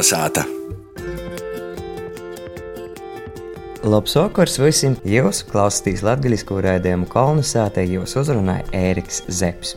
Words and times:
Kalnasāta! 0.00 0.46
Labs 3.84 4.14
vakars 4.16 4.54
visiem! 4.56 4.94
Jūs 5.04 5.42
klausāties 5.44 6.00
latviešu 6.00 6.56
raidījumu 6.64 7.04
Kalnasātē, 7.10 7.84
jūs 7.84 8.16
uzrunāja 8.16 8.64
Ēriks 8.72 9.26
Zepsi. 9.28 9.76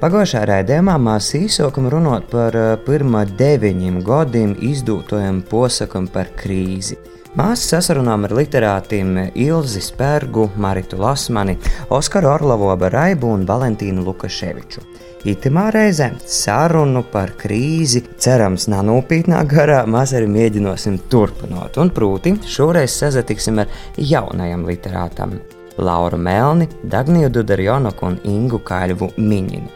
Pagājušā 0.00 0.42
raidījumā 0.50 0.96
mēs 0.98 1.30
īsākam 1.38 1.86
runāt 1.94 2.26
par 2.32 2.58
eh, 2.58 2.72
pirmā 2.88 3.22
deviņiem 3.38 4.02
gadiem 4.02 4.56
izdūtojam 4.66 5.44
posakam 5.46 6.10
par 6.10 6.34
krīzi. 6.34 6.98
Mēs 7.38 7.68
sasarunām 7.70 8.26
ar 8.26 8.34
literātiem 8.40 9.28
Ilzi 9.30 9.84
Spērgu, 9.92 10.50
Maritu 10.58 10.98
Lasmani, 10.98 11.54
Oskaru 11.94 12.34
Orlovu 12.34 12.74
Baraibu 12.82 13.30
un 13.30 13.46
Valentīnu 13.46 14.02
Lukaševiču. 14.10 14.82
Itimā 15.26 15.72
reizē 15.74 16.12
sarunu 16.30 17.00
par 17.10 17.32
krīzi, 17.34 18.04
cerams, 18.22 18.68
nanūpītnā 18.70 19.40
garā, 19.50 19.80
mēs 19.90 20.12
arī 20.14 20.28
mēģināsim 20.30 21.00
turpināt. 21.10 21.80
Un 21.82 21.90
proti, 21.90 22.36
šoreiz 22.46 22.94
sazatiksim 22.94 23.58
ar 23.58 23.72
jaunajam 23.98 24.62
literātam 24.68 25.34
Lauru 25.82 26.20
Melni, 26.22 26.68
Dagniju 26.86 27.32
Dudarjonoku 27.34 28.06
un 28.06 28.20
Ingu 28.30 28.62
Kaļvu 28.62 29.10
Miņinu. 29.18 29.74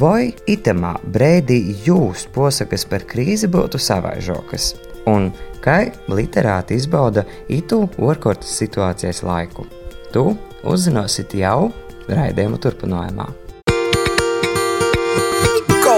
Vai 0.00 0.32
itemā 0.48 0.94
brīdī 1.04 1.60
jūs 1.84 2.24
posakas 2.32 2.88
par 2.88 3.04
krīzi 3.04 3.52
būtu 3.52 3.76
savaižokas? 3.76 4.72
Un 5.12 5.34
kā 5.60 5.82
literāti 6.08 6.80
izbauda 6.80 7.28
itu 7.52 7.84
orkortas 8.00 8.56
situācijas 8.56 9.20
laiku? 9.20 9.68
Tu 10.16 10.30
uzzināsit 10.64 11.36
jau 11.36 11.74
raidījuma 12.08 12.56
turpinājumā. 12.56 13.34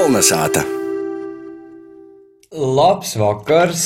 Kalnasāta! 0.09 0.78
Labs 2.49 3.11
vakars! 3.21 3.83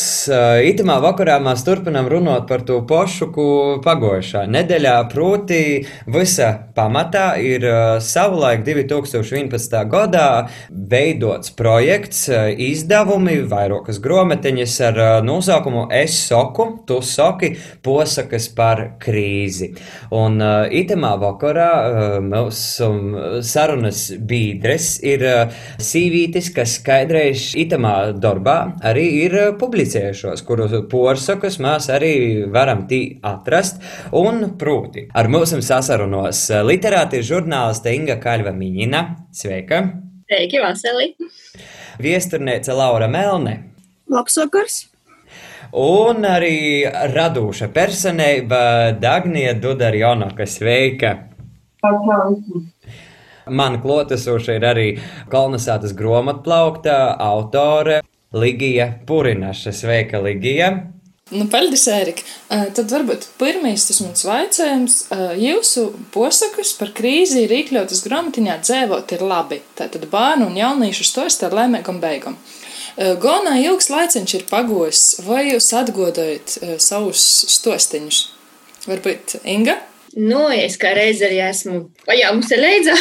Itamā 0.62 1.00
vakarā 1.02 1.40
mēs 1.42 1.64
turpinām 1.66 2.06
runāt 2.06 2.44
par 2.46 2.60
to 2.62 2.76
pašu, 2.86 3.26
ko 3.34 3.46
pagājušā 3.82 4.44
nedēļā. 4.46 4.92
Proti, 5.10 5.80
visa 6.06 6.52
pamatā 6.76 7.24
ir 7.42 7.66
savulaik 7.98 8.62
2011. 8.62 9.74
gadā 9.90 10.26
veidots 10.70 11.50
projekts, 11.58 12.28
izdevumi, 12.30 13.40
vairākas 13.50 13.98
grāmatiņas 14.04 14.76
ar 14.92 15.02
nosaukumu 15.26 15.88
Es 15.90 16.20
soku, 16.28 16.68
tu 16.86 17.00
soki, 17.02 17.56
posakas 17.82 18.46
par 18.54 18.84
krīzi. 19.02 19.72
Un 20.14 20.38
itamā 20.38 21.16
vakarā 21.18 22.22
mūsu 22.30 23.42
sarunas 23.42 24.06
biedres 24.22 24.94
ir 25.02 25.26
sīvītis, 25.82 26.54
kas 26.54 26.78
skaidrējuši 26.78 27.66
itamā 27.66 27.96
darbā 28.22 28.51
darbā 28.52 28.78
arī 28.84 29.04
ir 29.24 29.34
eh, 29.36 29.50
publicējušos, 29.58 30.42
kuru 30.46 30.68
porsakas 30.90 31.58
mēs 31.62 31.88
arī 31.92 32.44
varam 32.52 32.86
tī 32.88 33.18
atrast. 33.22 33.80
Un, 34.12 34.56
proti, 34.58 35.08
ar 35.14 35.28
mums 35.28 35.54
sasarunos 35.66 36.50
eh, 36.50 36.62
literāti 36.62 37.22
žurnāliste 37.22 37.92
Inga 37.94 38.18
Kaļva 38.20 38.52
Miņina. 38.52 39.02
Sveika! 39.32 39.82
Sveiki, 40.28 40.60
Vasili! 40.62 41.14
Viesturniece 42.00 42.72
Laura 42.72 43.08
Melne. 43.08 43.58
Labs 44.10 44.36
vakars! 44.38 44.86
Un 45.72 46.26
arī 46.28 46.84
radoša 47.14 47.70
personība 47.72 48.92
Dagnija 49.00 49.54
Dudarjonoka. 49.56 50.44
Sveika! 50.46 51.16
Man 53.50 53.80
klotesoša 53.82 54.54
ir 54.54 54.66
arī 54.68 54.86
kolonizētas 55.32 55.96
grāmatplaukta 55.98 56.98
autore 57.18 58.02
Ligija 58.32 58.92
Purinaša. 59.06 59.72
Sveika, 59.72 60.18
Ligija! 60.18 60.72
Nu, 61.32 61.46
paldies, 61.48 61.86
Ērika. 61.88 62.24
Tad 62.48 62.90
varbūt 62.92 63.24
pirmais 63.40 63.86
tas 63.88 64.02
mans 64.04 64.24
vaicājums. 64.28 64.96
Jūsu 65.40 65.86
posakas 66.12 66.74
par 66.76 66.92
krīzi 66.96 67.46
ir 67.46 67.54
iekļautas 67.56 68.02
grāmatiņā 68.04 68.58
dzēvot 68.60 69.14
ir 69.16 69.24
labi. 69.24 69.62
Tātad 69.78 70.04
bērnu 70.12 70.50
un 70.50 70.58
jaunīšu 70.60 71.06
stost 71.08 71.44
ar 71.46 71.56
lēmēkam 71.56 72.02
beigam. 72.02 72.36
Gonā 72.96 73.54
ilgs 73.62 73.88
laiciņš 73.88 74.34
ir 74.36 74.44
pagojis, 74.50 75.06
vai 75.24 75.46
jūs 75.54 75.70
atgodojat 75.78 76.58
savus 76.84 77.24
stostiņus? 77.54 78.20
Varbūt 78.90 79.38
Inga? 79.48 79.78
Nu, 80.12 80.42
es 80.52 80.76
kā 80.80 80.90
reiz 80.96 81.22
arī 81.24 81.38
esmu 81.46 81.78
pajāmusi 82.06 82.58
leidza. 82.58 82.96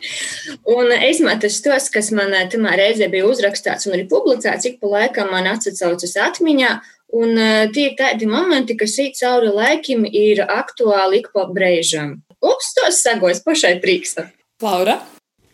un 0.78 0.92
es 0.96 1.20
metu 1.24 1.50
tos, 1.64 1.88
kas 1.92 2.08
man 2.16 2.32
tamā 2.52 2.76
reizē 2.80 3.10
bija 3.12 3.28
uzrakstīts 3.28 3.88
un 3.88 3.98
arī 3.98 4.06
publicēts, 4.08 4.70
ik 4.70 4.78
pa 4.80 4.94
laikam 4.94 5.32
man 5.34 5.50
atsaucas 5.50 6.16
atmiņā. 6.28 6.78
Un 7.18 7.36
tie 7.72 7.86
ir 7.88 7.94
tādi 8.00 8.28
momenti, 8.28 8.76
kas 8.76 8.96
īt 9.00 9.16
cauri 9.20 9.52
laikam 9.52 10.04
ir 10.08 10.44
aktuāli 10.44 11.22
ik 11.22 11.30
pa 11.36 11.46
brēžam. 11.52 12.18
Ups, 12.44 12.74
tos 12.76 13.00
sagos 13.04 13.40
pašai 13.44 13.78
trīksta. 13.84 14.28
Laura? 14.62 15.00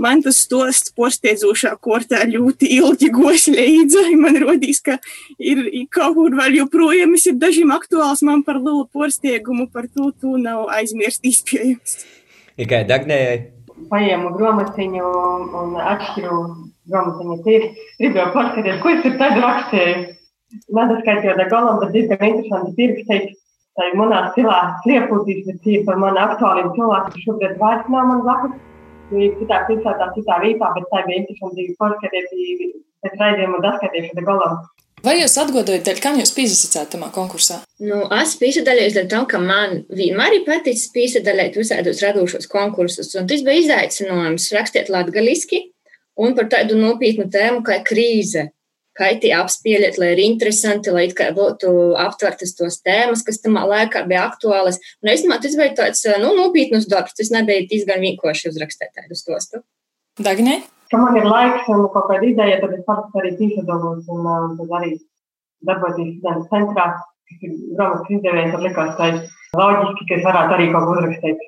Man 0.03 0.23
tas 0.25 0.41
stosts 0.43 0.91
porsteidzošā 0.99 1.75
kortā 1.83 2.25
ļoti 2.27 2.67
ilgi 2.81 3.11
gos 3.15 3.47
leidza. 3.53 4.03
Man 4.19 4.41
rodīs, 4.43 4.81
ka 4.83 4.99
ir 5.39 5.63
kaut 5.95 6.17
kur 6.19 6.35
vēl 6.35 6.59
joprojām 6.59 7.15
ir 7.15 7.39
dažiem 7.39 7.71
aktuāls 7.75 8.25
man 8.27 8.43
par 8.47 8.59
lielu 8.59 8.89
porsteigumu, 8.91 9.69
par 9.71 9.87
to 9.87 10.11
tu 10.19 10.35
nav 10.41 10.67
aizmirst 10.75 11.23
izpējams. 11.31 12.01
Tikai 12.59 12.83
Dagnējai. 12.91 13.39
Paņēmu 13.91 14.35
gromatiņu 14.35 15.15
un 15.61 15.79
atšķiru 15.83 16.43
gromatiņu 16.91 17.39
tīri. 17.47 17.71
Gribēju 18.03 18.35
paskatīties, 18.35 18.83
ko 18.83 18.93
es 18.93 19.01
tur 19.07 19.17
tad 19.23 19.41
rakstīju. 19.43 20.05
Nedaskaitījot 20.75 21.41
ar 21.43 21.51
galam, 21.51 21.81
bet 21.83 21.95
diezgan 21.95 22.29
interesanti 22.29 22.77
pierakstīt. 22.79 23.41
Tā 23.75 23.89
ir 23.91 23.97
manā 23.99 24.21
stilā 24.31 24.59
sliepūtīs, 24.85 25.43
bet 25.49 25.67
ir 25.67 25.83
par 25.87 25.99
mani 25.99 26.23
aktuāliem 26.23 26.71
cilvēkiem 26.77 27.25
šobrīd 27.25 27.59
vairs 27.59 27.91
nav 27.91 28.07
man 28.07 28.23
blakus 28.23 28.55
bija 29.15 29.35
citā 29.41 29.61
pilsētā, 29.69 30.11
citā 30.17 30.39
vietā, 30.45 30.71
bet 30.77 30.89
tā 30.93 31.03
bija 31.09 31.23
interesanti 31.23 31.69
paskatīties 31.81 32.79
pēc 33.05 33.21
raidījuma 33.21 33.61
un 33.61 33.67
daskatīties 33.69 34.27
galam. 34.27 34.65
Vai 35.05 35.19
jūs 35.19 35.35
atgādājat, 35.37 35.99
kam 36.01 36.17
jūs 36.17 36.33
piesaistījāt 36.33 36.95
tajā 36.95 37.11
konkursā? 37.13 37.59
Nu, 37.85 38.07
es 38.17 38.39
piesaistījos 38.41 38.97
dēļ 38.97 39.09
tam, 39.13 39.27
ka 39.29 39.41
man 39.43 39.83
vienmēr 39.93 40.39
ir 40.39 40.47
paticis 40.47 40.89
piesaistīt 40.95 41.59
visādus 41.61 42.01
radošos 42.05 42.49
konkursus, 42.49 43.13
un 43.21 43.29
tas 43.29 43.45
bija 43.45 43.61
izaicinājums 43.67 44.49
rakstīt 44.57 44.89
latgaliski 44.93 45.61
un 46.17 46.33
par 46.39 46.49
tādu 46.53 46.79
nopietnu 46.81 47.29
tēmu 47.33 47.61
kā 47.67 47.83
krīze 47.85 48.49
kaiti 48.99 49.33
apspēlēt, 49.35 49.99
lai 50.01 50.13
ir 50.15 50.23
interesanti, 50.25 50.93
lai 50.95 51.07
būtu 51.11 51.71
aptvertas 52.01 52.55
tos 52.59 52.81
tēmas, 52.85 53.25
kas 53.27 53.41
tam 53.43 53.59
laikā 53.59 54.05
bija 54.11 54.27
aktuālas. 54.29 54.79
Un 55.03 55.13
es 55.13 55.25
domāju, 55.25 55.45
tas 55.47 55.57
bija 55.61 55.75
tāds 55.81 56.05
nu, 56.23 56.35
nopietns 56.39 56.89
darbs. 56.91 57.17
Tas 57.19 57.33
nebija 57.35 57.67
diezgan 57.71 58.03
vienkārši 58.05 58.53
uzrakstīt 58.53 58.95
tādu 58.95 59.19
stostu. 59.19 59.65
Dagnē? 60.23 60.61
Ka 60.93 61.01
man 61.01 61.17
ir 61.19 61.27
laiks 61.27 61.67
un 61.73 61.89
kaut 61.91 62.07
kāda 62.11 62.29
ideja, 62.29 62.61
tad 62.63 62.77
es 62.77 62.85
pats 62.87 63.19
arī 63.19 63.33
piesados 63.39 64.05
un 64.15 64.29
uh, 64.31 64.53
tad 64.61 64.75
arī 64.79 64.93
darboties 65.67 66.13
students 66.21 66.51
centrā, 66.53 66.85
kas 67.31 67.47
ir 67.49 67.57
grāmatas 67.75 68.13
izdevējs, 68.15 68.53
tad 68.53 68.63
likās 68.63 68.93
tā 69.01 69.09
loģiski, 69.59 70.07
ka 70.11 70.19
es 70.19 70.29
varētu 70.29 70.57
arī 70.59 70.69
kaut 70.71 70.87
ko 70.87 70.95
uzrakstīt. 70.99 71.43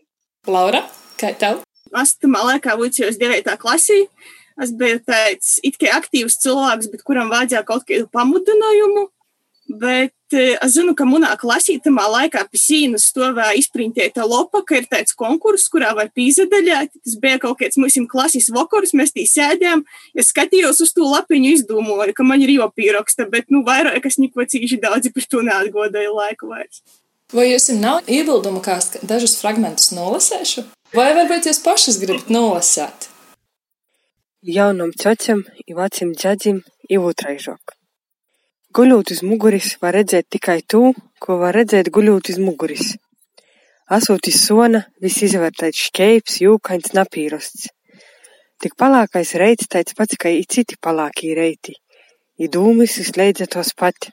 Laura, 0.51 0.83
kā 1.21 1.31
tev? 1.39 1.63
Es 2.03 2.17
tam 2.19 2.35
laikā 2.35 2.75
būtu 2.81 3.13
devītā 3.21 3.55
klasī. 3.61 4.07
Es 4.63 4.73
biju 4.73 5.03
tāds 5.05 5.59
it 5.67 5.77
kā 5.81 5.93
aktīvs 5.99 6.39
cilvēks, 6.41 6.89
bet 6.93 7.05
kuram 7.05 7.29
vajadzēja 7.33 7.67
kaut 7.69 7.85
kādu 7.89 8.09
pamudinājumu. 8.13 9.11
Bet 9.67 10.35
es 10.35 10.77
zinu, 10.77 10.93
ka 10.95 11.05
manā 11.09 11.33
klasītamā 11.39 12.05
laikā 12.11 12.45
pie 12.51 12.61
sīnas 12.61 13.09
stāvēja 13.11 13.57
izprintēta 13.59 14.23
lopa, 14.27 14.63
ka 14.67 14.79
ir 14.79 14.87
tāds 14.91 15.15
konkurss, 15.19 15.67
kurā 15.73 15.91
var 15.99 16.13
pīzadaļāt. 16.15 16.93
Tas 17.03 17.17
bija 17.23 17.41
kaut 17.43 17.59
kāds 17.63 17.79
mūsu 17.83 18.05
klases 18.11 18.47
vakars, 18.55 18.95
mēs 18.95 19.15
tī 19.17 19.27
sēdējām. 19.31 19.83
Es 20.15 20.31
skatījos 20.31 20.85
uz 20.87 20.95
to 20.95 21.09
lapiņu, 21.11 21.57
izdomāju, 21.59 22.15
ka 22.15 22.27
man 22.27 22.45
ir 22.47 22.55
jopīraksta, 22.55 23.27
bet 23.33 23.51
nu 23.51 23.65
vairāk 23.67 24.07
es 24.07 24.21
neko 24.23 24.47
cīši 24.47 24.79
daudz 24.87 25.11
par 25.15 25.27
to 25.31 25.43
neatgodēju 25.51 26.15
laiku 26.15 26.53
vairs. 26.55 26.85
Vai 27.35 27.49
jums 27.51 27.67
nav 27.75 28.07
iebildumu, 28.07 28.63
kā 28.63 28.79
dažus 29.03 29.35
fragmentus 29.41 29.91
nolasēšu? 29.91 30.63
Vai 30.95 31.11
varbūt 31.19 31.51
jūs 31.51 31.59
pašas 31.65 31.99
gribat 31.99 32.31
nolasēt? 32.31 33.06
Jaunam 34.47 34.91
čačam 35.03 35.43
i 35.67 35.75
vecim 35.75 36.13
džaģim 36.15 36.61
i 36.89 36.99
otraižok. 36.99 37.73
Guļot 38.77 39.11
uz 39.15 39.23
muguris 39.27 39.73
var 39.83 39.97
redzēt 39.99 40.29
tikai 40.31 40.61
to, 40.73 40.93
ko 41.21 41.39
var 41.41 41.57
redzēt 41.57 41.91
guļot 41.91 42.31
uz 42.31 42.39
muguris. 42.39 42.93
Asot 43.97 44.29
iz 44.31 44.39
sona, 44.43 44.85
viss 45.03 45.23
izvērtais 45.27 45.81
škeips, 45.89 46.41
jūkains 46.45 46.95
napīrosts. 46.95 47.71
Tik 48.63 48.77
palākais 48.79 49.35
reits 49.41 49.71
tāds 49.73 49.97
pats, 49.99 50.19
kā 50.21 50.31
i 50.31 50.45
citi 50.45 50.79
palākī 50.83 51.35
reiti, 51.39 51.75
i 52.39 52.49
dūmis 52.49 52.99
izslēdza 53.03 53.49
tos 53.51 53.73
pati. 53.75 54.13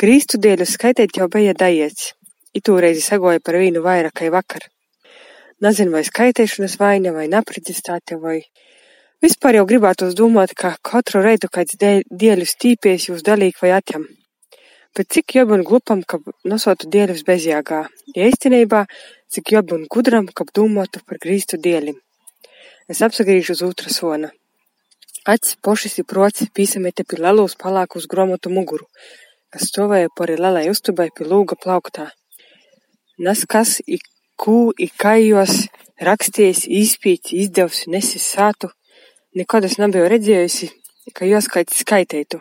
Krīstu 0.00 0.40
dēļu 0.42 0.66
skaitēt 0.66 1.18
jau 1.20 1.28
bija 1.28 1.54
daiets, 1.54 2.14
i 2.54 2.62
tūreizi 2.66 3.02
sagoja 3.04 3.42
par 3.44 3.60
vīnu 3.62 3.82
vairāk 3.84 4.16
kai 4.22 4.32
vakar. 4.34 4.66
Nezinu, 5.60 5.92
vai 5.92 6.02
skaitēšanas 6.08 6.78
vaina, 6.80 7.12
vai 7.12 7.28
napredzistāte, 7.28 8.16
vai 8.16 8.40
Vispār 9.20 9.58
jau 9.58 9.66
gribētos 9.68 10.14
domāt, 10.16 10.54
ka 10.56 10.70
katru 10.80 11.20
reitu 11.20 11.50
kāds 11.52 11.76
dieļu 11.76 12.46
stīpies 12.48 13.10
jūs 13.10 13.24
dalīgi 13.26 13.60
vai 13.60 13.74
atjam. 13.76 14.06
Bet 14.96 15.10
cik 15.12 15.34
jābūt 15.36 15.64
glupam, 15.68 16.00
ka 16.08 16.22
nosautu 16.48 16.88
dieļus 16.94 17.20
bezjāgā, 17.28 17.82
ja 18.16 18.30
īstenībā 18.30 18.86
cik 19.28 19.52
jābūt 19.54 19.84
gudram, 19.92 20.30
ka 20.32 20.48
domātu 20.56 21.04
par 21.04 21.20
grīstu 21.20 21.60
dieļim. 21.60 22.00
Es 22.88 23.04
apsagrīžu 23.04 23.58
uz 23.58 23.62
otra 23.68 23.92
sona. 23.92 24.32
Acis, 25.28 25.60
pošas 25.60 26.00
i 26.00 26.06
prots 26.14 26.48
pīsamete 26.56 27.04
pie 27.04 27.20
lelūs 27.20 27.58
palāku 27.60 28.00
uz 28.00 28.08
gromotu 28.08 28.48
muguru, 28.48 28.88
kas 29.52 29.68
stāvēja 29.68 30.08
pori 30.16 30.40
lelai 30.40 30.64
uztubai 30.72 31.10
pie 31.12 31.28
lūga 31.28 31.60
plauktā. 31.60 32.08
Nas 33.20 33.44
kas 33.44 33.82
i 33.84 34.00
kū 34.40 34.72
i 34.80 34.88
kājos 34.88 35.66
rakstījis, 36.00 36.64
izpīt, 36.64 37.34
izdevs, 37.36 37.84
nesis 37.92 38.24
sātu, 38.24 38.72
nekad 39.36 39.66
es 39.68 39.76
nebiju 39.78 40.08
redzējusi, 40.10 40.70
ka 41.14 41.26
skaiteitu. 41.74 42.40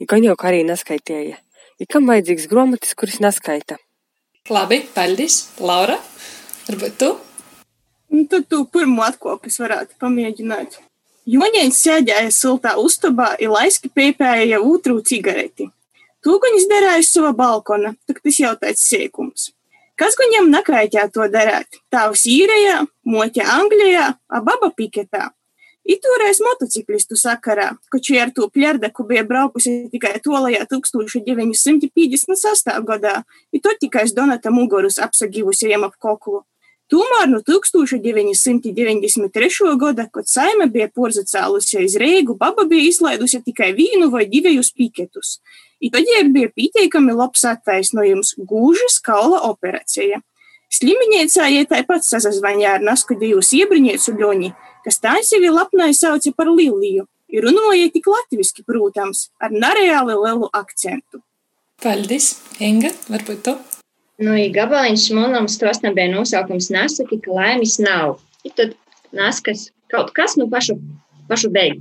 I 0.00 0.06
gan 0.08 0.24
jau 0.24 0.36
kā 0.36 0.48
arī 0.48 0.64
neskaitēja. 0.64 1.36
I 1.80 1.86
kam 1.88 2.06
vajadzīgs 2.08 2.48
gromatis, 2.48 2.94
kuris 2.96 3.20
neskaita? 3.20 3.76
Labi, 4.48 4.80
paldies. 4.94 5.50
Laura, 5.60 5.98
varbūt 6.68 6.96
tu? 7.00 7.10
Un 8.10 8.26
tad 8.26 8.48
tu 8.48 8.64
pirmo 8.72 9.04
atkopis 9.04 9.60
varētu 9.60 9.98
pamēģināt. 10.00 10.78
Joņēns 11.30 11.80
sēdēja 11.84 12.30
siltā 12.34 12.74
uztabā, 12.80 13.34
ir 13.38 13.52
laiski 13.52 13.90
pēpēja 13.92 14.58
otru 14.64 14.98
cigareti. 15.04 15.68
Tūguņas 16.24 16.66
derēja 16.68 17.00
uz 17.00 17.10
sava 17.12 17.32
balkona, 17.36 17.94
tak 18.08 18.20
tas 18.24 18.40
jau 18.40 18.52
tāds 18.60 18.82
sīkums. 18.88 19.50
Kas 20.00 20.16
viņam 20.16 20.48
nakaitē 20.52 21.06
to 21.12 21.28
darīt? 21.32 21.80
Tāvs 21.92 22.24
īrējā, 22.28 22.80
moķa 23.04 23.46
Anglijā, 23.56 24.06
a 24.16 24.40
baba 24.44 24.72
piketā. 24.72 25.28
Itūreiz 25.90 26.38
motociklistu 26.44 27.16
sakarā, 27.18 27.72
koči 27.90 28.20
ar 28.22 28.30
to 28.34 28.44
pļardeku 28.52 29.04
bija 29.08 29.24
braukusi 29.26 29.88
tikai 29.90 30.20
tolajā 30.22 30.62
1956. 30.70 32.70
gadā, 32.86 33.14
i 33.50 33.58
to 33.58 33.70
tikai 33.80 34.04
Donata 34.14 34.50
Mugorus 34.54 35.00
apsagivusiejam 35.02 35.82
ap 35.88 35.94
koklu. 35.98 36.44
Tomēr 36.90 37.28
no 37.30 37.38
1993. 37.46 39.78
gada, 39.78 40.08
kad 40.14 40.26
saime 40.26 40.66
bija 40.70 40.88
porzacēlusies 40.94 41.96
Reigu, 42.02 42.34
baba 42.38 42.64
bija 42.70 42.88
izlaidusi 42.90 43.42
tikai 43.46 43.70
vienu 43.74 44.10
vai 44.10 44.24
divus 44.30 44.72
piketus. 44.74 45.40
I 45.80 45.90
tad 45.90 46.02
jau 46.06 46.32
bija 46.34 46.48
pietiekami 46.54 47.12
labs 47.14 47.44
attaisnojums- 47.46 48.34
gūžas 48.50 49.00
kaula 49.02 49.40
operācija. 49.50 50.20
Slimnīcā 50.70 51.66
tāpat 51.66 52.02
sazvanīja 52.06 52.74
ar 52.74 52.80
naskudījus 52.80 53.52
iebriņiecu 53.58 54.10
ļoņi, 54.18 54.54
kas 54.84 55.00
tā 55.02 55.16
sevi 55.26 55.50
lapnai 55.52 55.90
sauca 55.96 56.32
par 56.36 56.50
Liliju, 56.50 57.06
ir 57.30 57.46
runāja 57.46 57.90
tik 57.94 58.08
latviski, 58.10 58.64
protams, 58.66 59.28
ar 59.40 59.52
nereāli 59.54 60.16
lielu 60.16 60.48
akcentu. 60.56 61.22
Paldies, 61.80 62.34
Inga, 62.60 62.90
varbūt 63.08 63.44
tu? 63.46 63.54
Nu, 64.20 64.34
ja 64.36 64.50
gabaliņš 64.52 65.06
monam 65.16 65.46
stostam 65.48 65.94
bija 65.96 66.10
nosaukums 66.12 66.68
nesaki, 66.74 67.22
ka 67.24 67.32
laimes 67.32 67.78
nav. 67.80 68.18
I 68.44 68.52
tad 68.52 68.74
naskas 69.16 69.70
kaut 69.92 70.12
kas 70.16 70.36
nu 70.36 70.44
pašu, 70.52 70.76
pašu 71.30 71.48
beigu. 71.54 71.80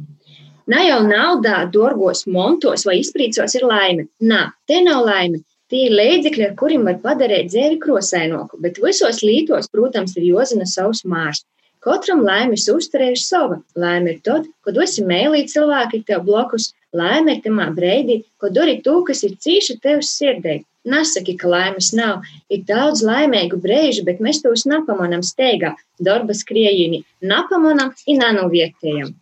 Ne 0.70 0.86
jau 0.86 1.02
naudā, 1.04 1.66
dārgos 1.74 2.24
montos 2.30 2.86
vai 2.88 3.00
izprīcos 3.02 3.58
ir 3.58 3.66
laime. 3.68 4.08
Nā, 4.22 4.46
te 4.70 4.80
nav 4.86 5.02
laime. 5.08 5.42
Tie 5.70 5.84
ir 5.88 5.94
līdzekļi, 5.98 6.46
ar 6.48 6.54
kuriem 6.58 6.88
var 6.88 7.02
padarīt 7.04 7.52
dzīvi 7.52 7.78
krosainoku, 7.84 8.58
bet 8.64 8.80
visos 8.82 9.20
lītos, 9.26 9.68
protams, 9.74 10.16
ir 10.18 10.30
jozina 10.30 10.66
savs 10.70 11.04
mārs. 11.06 11.44
Katram 11.86 12.26
laimes 12.28 12.66
uzturējuši 12.72 13.24
sava. 13.24 13.58
Laime 13.84 14.16
ir 14.16 14.18
tad, 14.28 14.48
kad 14.68 14.80
esi 14.86 15.04
mēlī 15.12 15.46
cilvēki 15.52 16.02
tev 16.10 16.26
blokus. 16.28 16.74
Laime 17.02 17.38
ir 17.38 17.44
tamā 17.46 17.70
breidī, 17.78 18.18
kad 18.42 18.56
dari 18.58 18.80
to, 18.88 18.98
kas 19.08 19.24
ir 19.28 19.38
cīši 19.46 19.78
tev 19.86 20.04
sirdē. 20.08 20.58
Nesaki, 20.90 21.38
ka 21.40 21.52
laimes 21.54 21.92
nav. 21.96 22.28
Ir 22.52 22.66
daudz 22.68 23.04
laimīgu 23.06 23.62
brīžu, 23.64 24.04
bet 24.10 24.20
mēs 24.26 24.42
tos 24.44 24.66
nepamanām 24.68 25.24
steigā. 25.32 25.76
Darba 26.10 26.36
skriejieni 26.42 27.04
nepamanām 27.32 27.96
un 27.96 28.24
nenovietējam. 28.26 29.16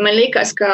Man 0.00 0.14
liekas, 0.16 0.54
ka 0.56 0.70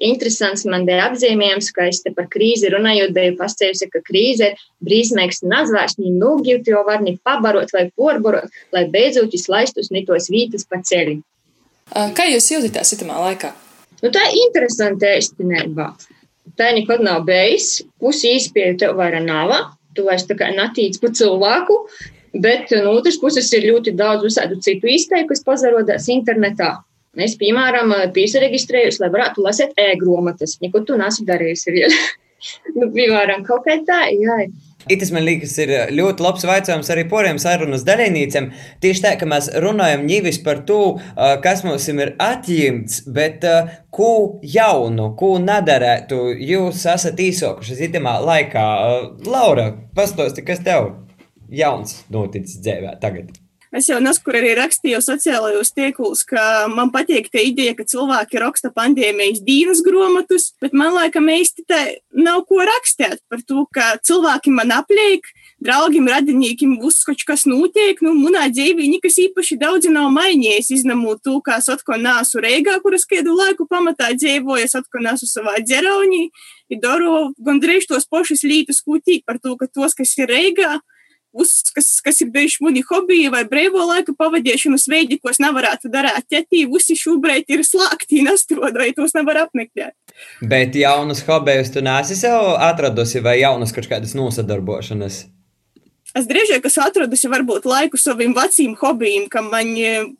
interesants 0.00 0.64
man 0.68 0.86
bija 0.88 1.08
apzīmējums, 1.10 1.68
ka 1.76 1.88
es 1.90 2.00
te 2.04 2.12
par 2.16 2.30
krīzi 2.32 2.70
runājot, 2.72 3.12
biju 3.16 3.34
pasējusi, 3.40 3.90
ka 3.92 4.00
krīze 4.06 4.52
ir 4.52 4.62
brīsmīgs 4.84 5.42
nazvārds, 5.44 5.98
ni 6.00 6.14
nūgļūt, 6.16 6.70
jo 6.72 6.80
var 6.86 7.04
ni 7.04 7.18
pabarot 7.20 7.74
vai 7.74 7.88
porbarot, 7.92 8.48
lai 8.72 8.86
beidzot 8.94 9.34
izlaistus 9.36 9.92
ni 9.92 10.06
tos 10.08 10.30
vītas 10.32 10.64
pa 10.68 10.80
ceļi. 10.80 11.18
Kā 11.92 12.24
jūs 12.30 12.48
jūtaties 12.54 12.94
itamā 12.96 13.18
laikā? 13.26 13.52
Nu, 14.02 14.10
tā 14.10 14.24
ir 14.30 14.40
interesanti 14.46 15.12
īstenībā. 15.18 15.90
Tā 16.58 16.72
nekad 16.76 17.04
nav 17.04 17.26
bijis. 17.28 17.82
Pusi 18.02 18.32
īspēju 18.38 18.78
tev 18.80 18.96
vairs 18.98 19.22
nav. 19.26 19.52
Tu 19.92 20.04
vairs 20.06 20.24
tā 20.28 20.38
kā 20.38 20.48
natīc 20.56 20.98
pa 21.02 21.12
cilvēku. 21.12 21.76
Bet 22.32 22.72
no 22.72 22.94
otras 22.96 23.18
puses 23.20 23.50
ir 23.52 23.68
ļoti 23.68 23.92
daudz 23.96 24.24
visādu 24.24 24.56
citu 24.64 24.88
izteikumu, 24.88 25.28
kas 25.34 25.44
pazarodās 25.44 26.08
internetā. 26.12 26.78
Es, 27.20 27.36
piemēram, 27.36 27.92
piesareģistrējos, 28.16 29.02
lai 29.02 29.12
varētu 29.12 29.42
lasīt 29.44 29.76
e-grāmatas. 29.76 30.56
Neko 30.64 30.80
tu 30.88 30.96
nesi 30.96 31.26
darījis. 31.28 31.66
nu, 32.78 32.88
piemēram, 32.94 33.42
kaut 33.44 33.66
kā 33.66 33.76
tā, 33.84 34.06
jā. 34.16 34.38
Itis 34.90 35.12
man 35.14 35.22
liekas, 35.26 35.52
ir 35.62 35.70
ļoti 35.94 36.24
labs 36.24 36.46
jautājums 36.48 36.88
arī 36.90 37.04
poriem 37.10 37.36
sarunas 37.38 37.84
dalībniekiem. 37.86 38.48
Tieši 38.82 39.04
tā, 39.04 39.12
ka 39.20 39.28
mēs 39.30 39.50
runājam 39.62 40.06
nevis 40.08 40.40
par 40.42 40.64
to, 40.66 40.80
kas 41.44 41.62
mums 41.68 41.86
ir 41.92 42.14
atņemts, 42.16 43.04
bet 43.12 43.46
ko 43.94 44.40
jaunu, 44.42 45.12
ko 45.20 45.36
nedarētu. 45.42 46.24
Jūs 46.40 46.82
esat 46.96 47.20
īsokuši 47.20 47.78
zitamā 47.84 48.16
laikā. 48.24 48.66
Laura, 49.28 49.68
pastāsti, 49.94 50.48
kas 50.48 50.64
tev 50.64 50.94
jauns 51.52 52.00
noticis 52.10 52.58
dzīvē 52.64 52.96
tagad? 53.04 53.41
Es 53.72 53.86
jau 53.88 53.96
neskur 54.04 54.36
arī 54.36 54.50
rakstīju 54.58 54.98
sociālajos 55.00 55.70
tīklos, 55.72 56.26
ka 56.28 56.68
man 56.68 56.90
patīk 56.92 57.30
tā 57.32 57.40
ideja, 57.40 57.72
ka 57.78 57.86
cilvēki 57.88 58.42
raksta 58.42 58.68
pandēmijas 58.74 59.40
dīnas 59.46 59.80
grāmatus, 59.86 60.50
bet 60.60 60.76
man 60.76 60.92
laikam 60.92 61.30
īsti 61.32 61.64
tā 61.64 61.78
nav 62.12 62.42
ko 62.50 62.60
rakstīt 62.68 63.22
par 63.32 63.40
to, 63.48 63.64
ka 63.72 63.94
cilvēki 64.04 64.52
man 64.52 64.74
apliek, 64.76 65.24
draugiem, 65.64 66.10
radiniekiem 66.12 66.76
uzskač, 66.84 67.24
kas 67.24 67.46
notiek. 67.48 68.00
Nu, 68.04 68.12
manā 68.18 68.44
dzīvē 68.52 68.90
nekas 68.92 69.16
īpaši 69.24 69.56
daudz 69.62 69.88
nav 69.92 70.10
mainījies, 70.12 70.68
izņemot 70.76 71.22
to, 71.24 71.38
ka 71.40 71.56
es 71.62 71.70
atkal 71.72 72.02
nāsu 72.02 72.44
Reigā, 72.44 72.76
kuras 72.84 73.08
kādu 73.08 73.38
laiku 73.38 73.64
pamatā 73.70 74.12
dzīvoju, 74.18 74.68
es 74.68 74.76
atkal 74.76 75.06
nāsu 75.08 75.30
savā 75.30 75.56
dzeraunī, 75.64 76.26
ir 76.68 76.82
daru 76.82 77.30
gandrīz 77.40 77.88
tos 77.88 78.04
pašus 78.04 78.44
lītus, 78.44 78.84
ko 78.84 79.00
tīk 79.00 79.24
par 79.24 79.40
to, 79.40 79.56
ka 79.56 79.70
tos, 79.72 79.96
kas 79.96 80.12
ir 80.20 80.28
Reigā, 80.28 80.80
kas, 81.74 81.88
kas 82.04 82.20
ir 82.24 82.30
bijuši 82.34 82.64
mani 82.64 82.82
hobiji 82.86 83.32
vai 83.32 83.42
brīvo 83.48 83.82
laiku 83.88 84.14
pavadīšanas 84.18 84.86
veidi, 84.92 85.18
ko 85.18 85.32
es 85.32 85.40
nevarētu 85.42 85.90
darīt. 85.92 86.28
Ķetī, 86.32 86.64
visi 86.70 86.96
šobrīd 86.98 87.48
ir 87.52 87.64
slēgti, 87.66 88.22
nestrādājot, 88.28 88.98
tos 89.00 89.16
nevar 89.16 89.44
apmeklēt. 89.46 89.96
Bet 90.44 90.76
jaunus 90.76 91.24
hobijus 91.26 91.72
tu 91.72 91.84
nesi 91.84 92.18
sev 92.18 92.54
atradusi 92.60 93.22
vai 93.24 93.38
jaunas 93.40 93.72
kaut 93.74 93.88
kādas 93.90 94.16
nosadarbošanas? 94.18 95.24
Es 96.12 96.26
drīzāk 96.28 96.66
esmu 96.68 96.82
atradusi 96.84 97.30
varbūt 97.32 97.64
laiku 97.64 97.96
saviem 97.96 98.34
veciem 98.36 98.74
hobijiem, 98.76 99.30
kam 99.32 99.48
man 99.52 99.70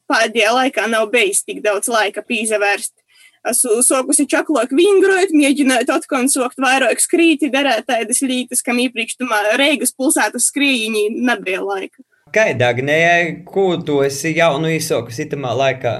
pēdējā 0.09 0.55
laikā 0.57 0.87
nav 0.89 1.11
bijis 1.13 1.45
tik 1.45 1.61
daudz 1.65 1.91
laika 1.93 2.25
pīzavērst. 2.25 2.95
Esmu 3.43 3.81
sokusi 3.83 4.23
čaklok 4.31 4.71
vingrot, 4.71 5.33
mēģinot 5.35 5.89
atkal 5.91 6.29
sokt 6.31 6.61
vairāk 6.63 7.01
skrīti, 7.03 7.51
darēt 7.51 7.89
tādas 7.89 8.23
lietas, 8.23 8.63
kam 8.63 8.79
iepriekš 8.79 9.17
tumā 9.19 9.41
Reigas 9.59 9.91
pilsētas 9.99 10.47
skrījiņī 10.53 11.09
nebija 11.27 11.65
laika. 11.67 12.05
Kā 12.33 12.45
Dagnējai, 12.55 13.43
ko 13.49 13.75
tu 13.83 13.99
esi 14.07 14.31
jaunu 14.37 14.71
izsokus 14.71 15.19
itamā 15.27 15.57
laikā? 15.59 15.97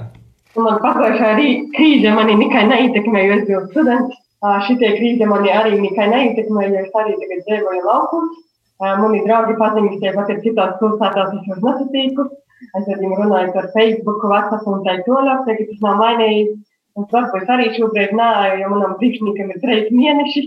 Man 0.55 0.79
pagājušā 0.85 1.33
krīze 1.75 2.15
mani 2.15 2.39
nekai 2.39 2.63
neietekmēja, 2.71 3.27
jo 3.27 3.35
es 3.35 3.45
biju 3.51 3.61
students. 3.73 4.17
Šitie 4.69 4.95
krīze 4.95 5.27
mani 5.27 5.51
arī 5.51 5.75
nekai 5.83 6.07
neietekmēja, 6.15 6.71
jo 6.71 6.87
es 6.87 6.97
arī 7.03 7.19
tagad 7.19 7.45
dzīvoju 7.49 7.85
laukums. 7.89 8.41
Mani 9.03 9.23
draugi 9.27 9.59
paziņas 9.59 9.99
tie 9.99 10.15
pat 10.15 10.31
ir 10.31 10.43
citās 10.47 10.77
pilsētās, 10.79 11.35
es 11.35 11.51
jūs 11.51 11.63
nesatīku. 11.67 12.31
Es 12.71 12.87
ar 12.87 12.99
viņiem 13.03 13.19
runāju 13.19 13.51
par 13.51 13.73
Facebook, 13.75 14.23
WhatsApp 14.31 14.69
un 14.71 14.85
tā 14.87 15.01
tālāk, 15.03 15.43
tagad 15.49 15.73
tas 15.73 15.83
nav 15.83 15.99
mainījis. 15.99 16.53
Un 16.99 17.07
varbūt 17.09 17.49
arī 17.49 17.71
šobrīd 17.73 18.11
nē, 18.17 18.31
jo 18.61 18.67
manam 18.73 18.97
priekšniekam 18.99 19.53
ir 19.53 19.61
trīs 19.63 19.87
mēneši, 19.93 20.43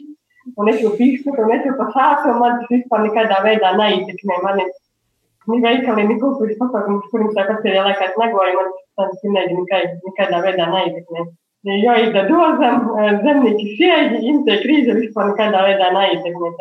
un 0.54 0.68
es 0.72 0.82
jau 0.84 0.92
pīkstu, 0.98 1.32
un 1.34 1.54
es 1.56 1.64
jau 1.66 1.72
pa 1.78 1.86
sāku, 1.94 2.34
un 2.34 2.42
man 2.42 2.60
tas 2.60 2.70
vispār 2.74 3.02
nekādā 3.06 3.40
veidā 3.46 3.72
neietekmē. 3.80 4.36
Man 4.44 4.62
ir 4.62 4.70
ni 5.50 5.58
veikali, 5.64 6.04
ni 6.06 6.18
kultūras 6.20 6.60
pasākums, 6.60 7.08
kuriem 7.10 7.32
tāpat 7.34 7.64
pēdējā 7.64 7.82
laikā 7.88 8.10
es 8.10 8.20
negoju, 8.22 8.54
man 8.60 8.70
tas 9.00 9.18
pilnīgi 9.24 9.58
nekādā 9.58 10.44
veidā 10.46 10.70
neietekmē. 10.74 11.26
Jo 11.66 11.96
ir 11.98 12.12
dozam, 12.30 12.92
zemnieki 13.24 13.72
sieģi, 13.80 14.22
imte 14.30 14.60
krīze 14.62 14.94
vispār 15.00 15.32
nekādā 15.32 15.66
veidā 15.66 15.90
neietekmē. 15.98 16.52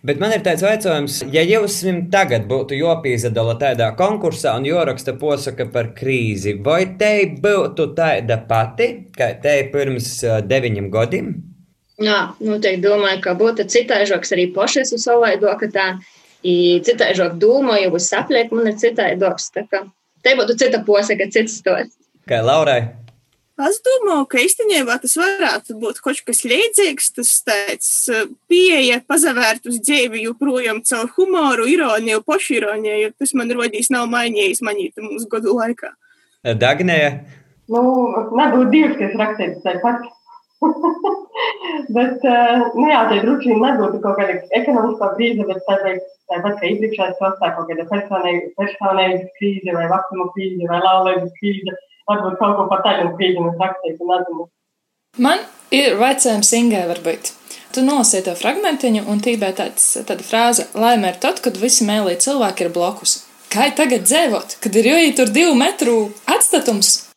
Bet 0.00 0.16
man 0.16 0.32
ir 0.32 0.40
tāds 0.40 0.62
jautājums, 0.64 1.18
ja 1.28 1.42
jums 1.44 1.74
tagad 2.12 2.46
būtu 2.48 2.78
jāpiedala 2.78 3.52
tādā 3.60 3.90
konkursā 3.98 4.54
un 4.56 4.64
jāraksta 4.64 5.12
posaka 5.20 5.66
par 5.74 5.90
krīzi, 5.98 6.54
vai 6.64 6.96
te 7.00 7.10
būtu 7.44 7.90
tāda 7.98 8.38
pati, 8.48 8.88
kā 9.12 9.34
te 9.42 9.58
pirms 9.72 10.08
deviņiem 10.48 10.88
gadiem? 10.94 11.34
Jā, 12.00 12.20
noteikti 12.40 12.80
domāju, 12.86 13.20
ka 13.26 13.36
būtu 13.36 13.68
citāžoks 13.68 14.32
arī 14.32 14.48
pošais 14.54 14.94
uz 14.96 15.04
savaidoka 15.04 15.68
tā, 15.68 15.90
citāžok 16.40 17.36
domāju, 17.42 17.92
uz 18.00 18.08
sapliek 18.08 18.56
man 18.56 18.72
ir 18.72 18.80
citāžoks, 18.80 19.52
tā 19.52 19.66
kā 19.68 19.84
te 20.24 20.32
būtu 20.38 20.56
cita 20.64 20.80
posaka, 20.86 21.28
cits 21.28 21.60
stos. 21.60 21.92
Kā 22.24 22.40
Laurai? 22.40 22.86
Es 23.68 23.80
domāju, 23.84 24.24
ka 24.30 24.40
īstenībā 24.40 24.96
tas 25.02 25.16
varētu 25.18 25.76
būt 25.80 25.98
kaut 26.04 26.20
kas 26.26 26.42
līdzīgs. 26.48 27.10
Tas 27.16 27.32
tāds 27.46 27.90
eh, 28.12 28.28
pieeja, 28.50 29.00
pazavērt 29.10 29.68
uz 29.68 29.80
dzīvi 29.82 30.24
joprojām 30.24 30.80
caur 30.86 31.10
humoru, 31.16 31.66
ironiju, 31.68 32.22
pošironiju. 32.26 33.12
Tas 33.20 33.34
man 33.36 33.52
rodīs 33.56 33.90
nav 33.92 34.08
mainījies 34.12 34.62
manīta 34.64 35.04
mūsu 35.04 35.28
gadu 35.32 35.58
laikā. 35.58 35.92
Dagnēja? 36.60 37.12
Nu, 37.70 37.82
nebūtu 38.38 38.70
divas, 38.72 38.96
kas 38.98 39.18
rakstītas 39.20 39.66
tāpat. 39.66 40.08
bet, 41.96 42.24
eh, 42.28 42.64
nu 42.76 42.88
jā, 42.88 43.04
tie 43.10 43.20
vien 43.24 43.60
nebūtu 43.64 44.00
kaut 44.04 44.18
kāda 44.20 44.40
ekonomiskā 44.56 45.12
krīze, 45.18 45.44
bet 45.48 45.62
tāpēc, 45.68 46.08
tāpat 46.32 46.58
kā 46.60 46.72
iepriekšējais 46.72 47.20
sastāv 47.20 47.54
kaut 47.58 47.70
kāda 47.70 47.86
personīga 47.92 49.30
krīze 49.38 49.76
vai 49.76 49.86
vecuma 49.92 50.28
krīze 50.34 50.68
vai 50.68 50.82
laulības 50.84 51.32
krīze 51.40 51.78
varbūt 52.10 52.38
kaut 52.40 52.56
ko 52.58 52.68
par 52.70 52.84
tādu 52.86 53.12
brīdi 53.16 53.42
rakstīt 53.60 54.02
un 54.02 54.16
atzīmēt. 54.18 54.50
Man 55.18 55.42
ir 55.74 55.96
vecajam 55.98 56.42
singai 56.46 56.86
varbūt. 56.90 57.34
Tu 57.70 57.82
nolasīji 57.86 58.26
to 58.26 58.34
fragmentiņu, 58.38 59.04
un 59.10 59.20
tībā 59.22 59.52
tāds, 59.58 59.84
tāda 60.06 60.26
frāze- 60.26 60.66
laime 60.84 61.12
ir 61.12 61.18
tad, 61.22 61.42
kad 61.42 61.56
visi 61.56 61.86
mēlī 61.86 62.16
cilvēki 62.24 62.66
ir 62.66 62.72
blokus. 62.74 63.20
Kā 63.50 63.68
tagad 63.74 64.02
dzīvot, 64.06 64.60
kad 64.62 64.76
ir 64.76 64.84
jāiet 64.84 65.16
tur 65.16 65.26
divu 65.26 65.54
metru 65.58 66.12
atstatums? 66.26 67.10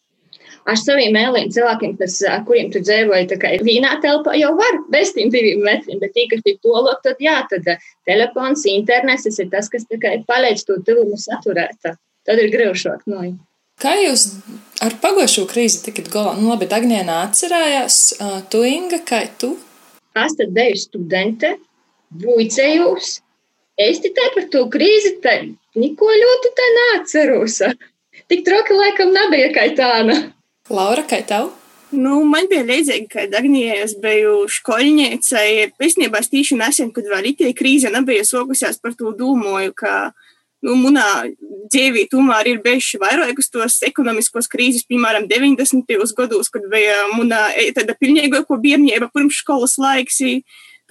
Ar 0.65 0.77
saviem 0.79 1.12
mēliem 1.12 1.50
cilvēkiem, 1.51 1.97
kas, 2.00 2.21
kuriem 2.47 2.71
tu 2.71 2.79
dzīvoji, 2.79 3.27
tā 3.29 3.38
kā 3.41 3.51
ir 3.53 3.63
vienā 3.67 4.00
telpā, 4.01 4.33
jau 4.39 4.53
var 4.55 4.77
bez 4.89 5.12
tiem 5.13 5.29
diviem 5.29 5.62
metriem, 5.65 6.00
bet 6.00 6.13
tī, 6.15 6.29
kas 6.31 6.41
ir 6.45 6.57
tolok, 6.63 7.01
tad 7.03 7.17
jā, 7.19 7.35
tad 7.50 7.67
eh, 7.67 7.77
telefons, 8.05 8.63
internets, 8.71 9.23
tas 9.27 9.39
ir 9.39 9.50
tas, 9.51 9.69
kas 9.69 9.85
tikai 9.89 10.23
palīdz 10.29 10.63
to 10.65 10.79
tuvumu 10.88 11.19
saturēt. 11.19 11.93
Tad 12.23 12.39
ir 12.39 12.53
grūšāk. 12.53 13.03
No. 13.12 13.25
Kā 13.82 13.96
jūs 14.00 14.27
ar 14.84 14.96
pagājušo 15.01 15.48
krīzi 15.50 15.82
tikat 15.88 16.10
galā? 16.13 16.36
Nu, 16.39 16.51
labi, 16.53 16.70
Dagnienā 16.72 17.24
atcerējās, 17.27 18.00
uh, 18.20 18.39
tu 18.51 18.63
Inga, 18.68 19.01
kā 19.08 19.24
tu? 19.39 19.56
Es 20.13 20.36
tad 20.38 20.53
biju 20.53 20.77
studente, 20.77 21.56
buicējos. 22.22 23.18
Es 23.82 24.00
tikai 24.03 24.30
par 24.36 24.46
to 24.53 24.68
krīzi 24.74 25.15
te 25.24 25.34
neko 25.80 26.12
ļoti 26.22 26.53
tā 26.60 26.70
neatceros. 26.77 27.58
Tik 28.30 28.46
troki 28.46 28.77
laikam 28.77 29.10
nebija 29.13 29.50
kā 29.56 29.65
tāda. 29.77 30.20
Laura, 30.70 31.01
kā 31.10 31.24
tev? 31.25 31.50
Nu, 31.94 32.20
man 32.25 32.48
bija 32.50 32.65
līdzīgi, 32.65 33.08
ka 33.10 33.25
Dagnijai 33.30 33.82
es 33.84 33.94
biju 34.01 34.48
skolniece. 34.50 35.42
Īstenībā 35.77 36.22
es 36.24 36.30
tīši 36.32 36.58
nesen, 36.58 36.89
kad 36.94 37.10
vēl 37.10 37.34
itī 37.34 37.51
krīze 37.58 37.92
nebija 37.94 38.25
sokusies 38.25 38.80
par 38.82 38.96
to 38.98 39.13
domāju, 39.18 39.74
ka 39.77 39.94
nu, 40.63 40.75
manā 40.79 41.08
dzīvē 41.74 42.05
tomēr 42.12 42.50
ir 42.53 42.60
bijuši 42.63 43.00
vairākas 43.01 43.50
tos 43.53 43.79
ekonomiskos 43.86 44.50
krīzes, 44.51 44.86
piemēram, 44.89 45.27
90. 45.29 45.96
gados, 46.17 46.51
kad 46.53 46.67
bija 46.72 47.00
mana 47.13 47.48
e, 47.58 47.70
tāda 47.75 47.96
pilnīgāko 48.00 48.60
bērnība 48.63 49.10
pirms 49.13 49.41
skolas 49.43 49.77
laiks. 49.82 50.22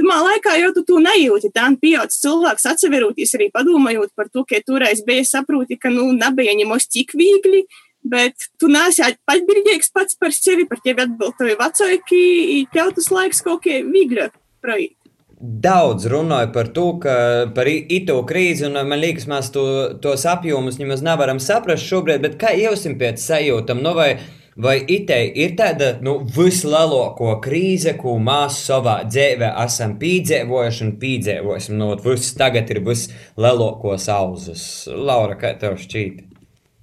Tamā 0.00 0.18
laikā 0.24 0.56
jau 0.60 0.72
tu 0.76 0.84
to 0.88 0.98
nejūti. 1.04 1.52
Tā 1.52 1.68
pieaugušas 1.80 2.22
cilvēks 2.24 2.68
atseveroties 2.70 3.34
arī 3.36 3.50
padomājot 3.52 4.14
par 4.16 4.30
to, 4.32 4.44
ka 4.48 4.60
toreiz 4.64 5.04
bija 5.06 5.24
saproti, 5.28 5.76
ka 5.80 5.92
nu, 5.92 6.08
nebija 6.16 6.56
ņemos 6.58 6.88
tik 6.88 7.12
viegli, 7.18 7.66
bet 8.02 8.48
tu 8.58 8.70
nesi 8.72 9.04
atbildīgs 9.04 9.92
pats 9.94 10.16
par 10.18 10.32
sevi, 10.34 10.64
par 10.68 10.80
tevi 10.84 11.04
atbild 11.04 11.36
tavi 11.38 11.58
vecāki, 11.60 12.24
tev 12.72 12.96
tas 12.96 13.12
laiks 13.12 13.44
kaut 13.44 13.62
kā 13.66 13.82
vieglāk 13.84 14.34
projekt 14.64 15.01
daudz 15.42 16.06
runāja 16.06 16.52
par 16.54 16.70
to, 16.74 16.86
ka 17.02 17.14
par 17.54 17.68
ito 17.68 18.20
krīzi, 18.28 18.68
un 18.68 18.78
man 18.88 19.00
liekas, 19.02 19.26
mēs 19.30 19.50
to, 19.54 19.64
tos 20.02 20.26
apjomus 20.30 20.78
nemaz 20.78 21.02
nevaram 21.02 21.42
saprast 21.42 21.88
šobrīd, 21.90 22.22
bet 22.22 22.38
kā 22.40 22.54
jūs 22.54 22.86
pēc 22.98 23.18
sajūtam, 23.18 23.82
nu 23.82 23.94
vai, 23.98 24.08
vai 24.54 24.76
itei 24.80 25.32
ir 25.44 25.56
tāda, 25.58 25.96
nu, 26.04 26.20
vislielāko 26.36 27.34
krīze, 27.42 27.96
ko 27.98 28.16
mēs 28.22 28.62
savā 28.68 29.00
dzīvē 29.08 29.52
esam 29.64 29.96
pīdzēvojuši 30.02 30.84
un 30.86 30.92
pīdzēvosim, 31.02 31.78
nu, 31.80 31.94
viss 32.06 32.36
tagad 32.38 32.70
ir 32.70 32.84
vislielākos 32.86 34.10
auzus. 34.14 34.66
Laura, 34.94 35.38
kā 35.40 35.56
tev 35.58 35.80
šķīti? 35.82 36.31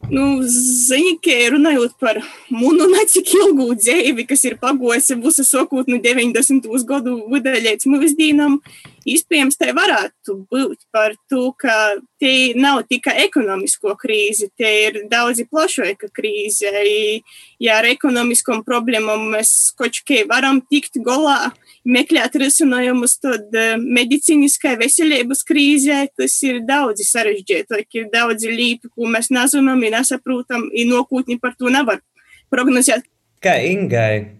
Nu, 0.08 0.42
Zini, 0.48 1.18
ka 1.20 1.36
runājot 1.54 1.98
par 2.00 2.22
munu 2.50 2.88
necik 2.90 3.34
ilgu 3.36 3.74
dzīvi, 3.76 4.24
kas 4.30 4.46
ir 4.48 4.56
pagojusi 4.62 5.18
visu 5.20 5.44
sakot 5.44 5.92
no 5.92 6.00
90. 6.02 6.70
gadu 6.88 7.18
vidē 7.34 7.58
līdz 7.66 7.90
mūsdienām, 7.92 8.58
Iespējams, 9.10 9.58
tai 9.60 9.72
varētu 9.76 10.36
būt 10.52 10.84
par 10.94 11.16
to, 11.32 11.50
ka 11.58 11.74
te 12.22 12.54
nav 12.60 12.84
tikai 12.90 13.16
ekonomisko 13.26 13.96
krīze, 14.00 14.50
te 14.60 14.70
ir 14.86 15.00
daudz 15.12 15.42
plašāka 15.50 16.12
krīze. 16.16 16.70
Ja 17.64 17.80
ar 17.80 17.88
ekonomiskām 17.90 18.64
problēmām 18.68 19.30
mēs 19.36 19.72
kaut 19.80 20.02
kā 20.08 20.26
varam 20.30 20.62
tikt 20.70 21.00
galā, 21.06 21.54
meklēt 21.86 22.36
risinājumus, 22.42 23.18
tad 23.24 23.54
eh, 23.56 23.76
medicīniskai 23.80 24.76
veselības 24.80 25.46
krīzē 25.48 26.02
tas 26.18 26.36
ir 26.48 26.64
daudz 26.68 27.06
sarežģītāk, 27.10 27.88
ir 28.00 28.10
daudz 28.14 28.48
lietu, 28.48 28.92
ko 28.96 29.12
mēs 29.12 29.32
nezinām, 29.36 29.86
nesaprotam, 29.96 30.68
un 30.70 30.92
nākotni 30.96 31.40
par 31.42 31.56
to 31.60 31.72
nevar 31.74 32.04
prognozēt. 32.52 33.08
Kā 33.40 33.56
Ingai 33.64 34.40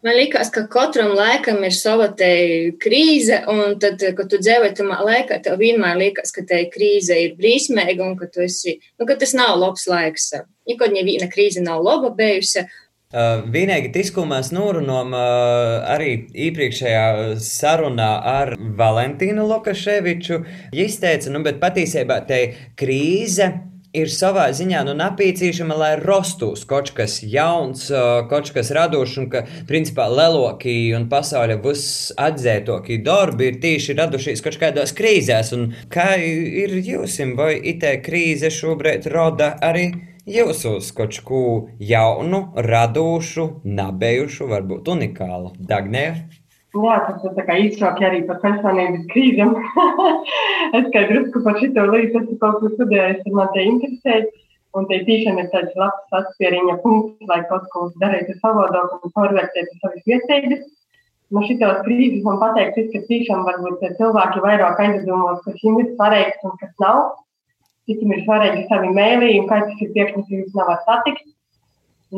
Man 0.00 0.14
liekas, 0.16 0.48
ka 0.48 0.62
katram 0.72 1.10
laikam 1.12 1.58
ir 1.66 1.74
sava 1.76 2.06
krīze, 2.16 3.36
un 3.52 3.74
tad, 3.82 4.00
kad 4.16 4.30
tu 4.32 4.38
dzīvo 4.40 4.70
tajā 4.72 5.00
laikā, 5.04 5.36
tev 5.44 5.58
vienmēr 5.60 5.98
liekas, 6.00 6.32
ka 6.32 6.40
tā 6.48 6.62
krīze 6.72 7.18
ir 7.20 7.34
brīsmīga 7.36 8.06
un 8.06 8.14
ka, 8.16 8.30
esi, 8.40 8.78
nu, 8.96 9.04
ka 9.04 9.18
tas 9.20 9.36
nav 9.36 9.58
labs 9.60 9.84
laiks. 9.90 10.30
Nekad 10.70 10.96
neviena 10.96 11.28
krīze 11.28 11.60
nav 11.60 11.84
laba 11.84 12.14
bijusi. 12.16 12.64
Uh, 13.10 13.40
vienīgi 13.50 14.04
ko 14.14 14.22
mēs 14.22 14.52
norunājām 14.54 15.16
uh, 15.18 15.80
arī 15.90 16.12
iepriekšējā 16.46 17.06
sarunā 17.42 18.10
ar 18.22 18.52
Valentīnu 18.54 19.48
Lukaševiču, 19.50 20.36
izteica, 20.70 21.32
nu, 21.34 21.40
bet 21.42 21.58
patiesībā 21.58 22.20
tā 22.28 22.38
krīze 22.78 23.48
ir 23.90 24.10
savā 24.14 24.44
ziņā 24.54 24.84
nu, 24.86 24.94
nepieciešama, 24.94 25.74
lai 25.74 25.88
rostos 25.98 26.62
kaut 26.70 26.92
kas 26.94 27.16
jauns, 27.26 27.88
kaut 28.30 28.52
kas 28.54 28.70
radošs, 28.76 29.16
un 29.18 29.26
ka, 29.32 29.42
principā, 29.66 30.06
lielākie 30.06 30.92
un 30.94 31.08
pasaules 31.10 31.58
visatzītākie 31.64 33.00
darbi 33.02 33.50
ir 33.50 33.58
tieši 33.64 33.98
radušies 33.98 34.44
kaut 34.46 34.60
kādās 34.62 34.94
krīzēs. 34.94 35.50
Un 35.58 35.72
kā 35.90 36.12
ir 36.22 36.78
jums, 36.78 37.18
vai 37.34 37.56
itē 37.74 37.96
krīze 38.06 38.52
šobrīd 38.54 39.10
rada 39.10 39.56
arī 39.66 39.88
jūsos 40.30 40.90
kaut 40.96 41.16
ko 41.26 41.42
jaunu, 41.82 42.42
radošu, 42.68 43.46
nabejušu, 43.64 44.46
varbūt 44.50 44.90
unikālu? 44.94 45.54
Dagnēr? 45.58 46.20
Jā, 46.70 46.96
tas 47.06 47.24
ir 47.26 47.48
īsāk 47.64 47.98
arī 48.06 48.20
par 48.28 48.38
personības 48.44 49.08
krīzēm. 49.10 49.56
es 50.78 50.90
kā 50.94 51.02
drusku 51.08 51.42
par 51.46 51.58
šito 51.58 51.86
līdzi 51.90 52.20
esmu 52.20 52.36
kaut 52.42 52.60
ko 52.62 52.70
studējis, 52.76 53.24
un 53.26 53.38
man 53.40 53.50
te 53.56 53.64
interesē. 53.66 54.20
Un 54.78 54.84
te 54.86 55.00
tiešām 55.02 55.40
ir 55.42 55.48
tāds 55.50 55.72
labs 55.74 56.12
atspieriņa 56.14 56.76
punkts, 56.84 57.26
lai 57.26 57.40
kaut 57.50 57.64
ko 57.72 57.88
darītu 57.98 58.36
savādāk 58.38 59.00
un 59.00 59.12
pārvērtētu 59.16 59.80
savas 59.80 60.04
vietējas. 60.06 60.62
No 61.34 61.42
šitās 61.46 61.80
krīzes 61.86 62.22
man 62.22 62.38
pateikt, 62.38 62.78
ka 62.92 63.02
tiešām 63.08 63.42
varbūt 63.48 63.82
cilvēki 63.98 64.44
vairāk 64.46 64.84
aizdomās, 64.84 65.42
kas 65.42 65.58
viņiem 65.58 65.82
ir 65.82 65.90
svarīgs 65.96 66.46
un 66.46 66.54
kas 66.62 66.70
nav. 66.82 67.02
Cik 67.88 68.00
viņiem 68.02 68.16
ir 68.16 68.24
svarīgi 68.26 68.64
savi 68.68 68.90
mēlī 68.96 69.30
un 69.40 69.46
kā 69.50 69.60
tas 69.64 69.82
ir 69.82 69.92
priekšmets, 69.94 70.32
jūs 70.34 70.56
nevar 70.58 70.82
satikt. 70.86 71.24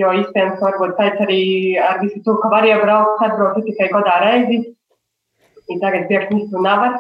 Jo 0.01 0.11
iespējams, 0.17 0.61
varbūt 0.65 0.95
pēc 0.97 1.21
arī 1.27 1.43
ar 1.77 2.01
visu 2.01 2.23
to, 2.25 2.39
ka 2.41 2.49
var 2.53 2.65
iebraukt, 2.65 3.21
atbraukt 3.27 3.67
tikai 3.67 3.91
gadā 3.93 4.15
reizi. 4.25 4.63
Ja 5.69 5.79
tagad 5.85 6.09
to 6.09 6.63
nevar. 6.65 6.97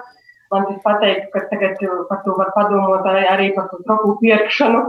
Man 0.52 0.66
tas 0.68 0.82
pateikt, 0.84 1.30
ka 1.32 1.46
tagad 1.48 1.80
par 2.10 2.20
to 2.24 2.36
var 2.36 2.52
padomāt 2.56 3.08
arī 3.08 3.54
par 3.56 3.70
to 3.72 3.80
troku 3.86 4.18
pirkšanu. 4.20 4.82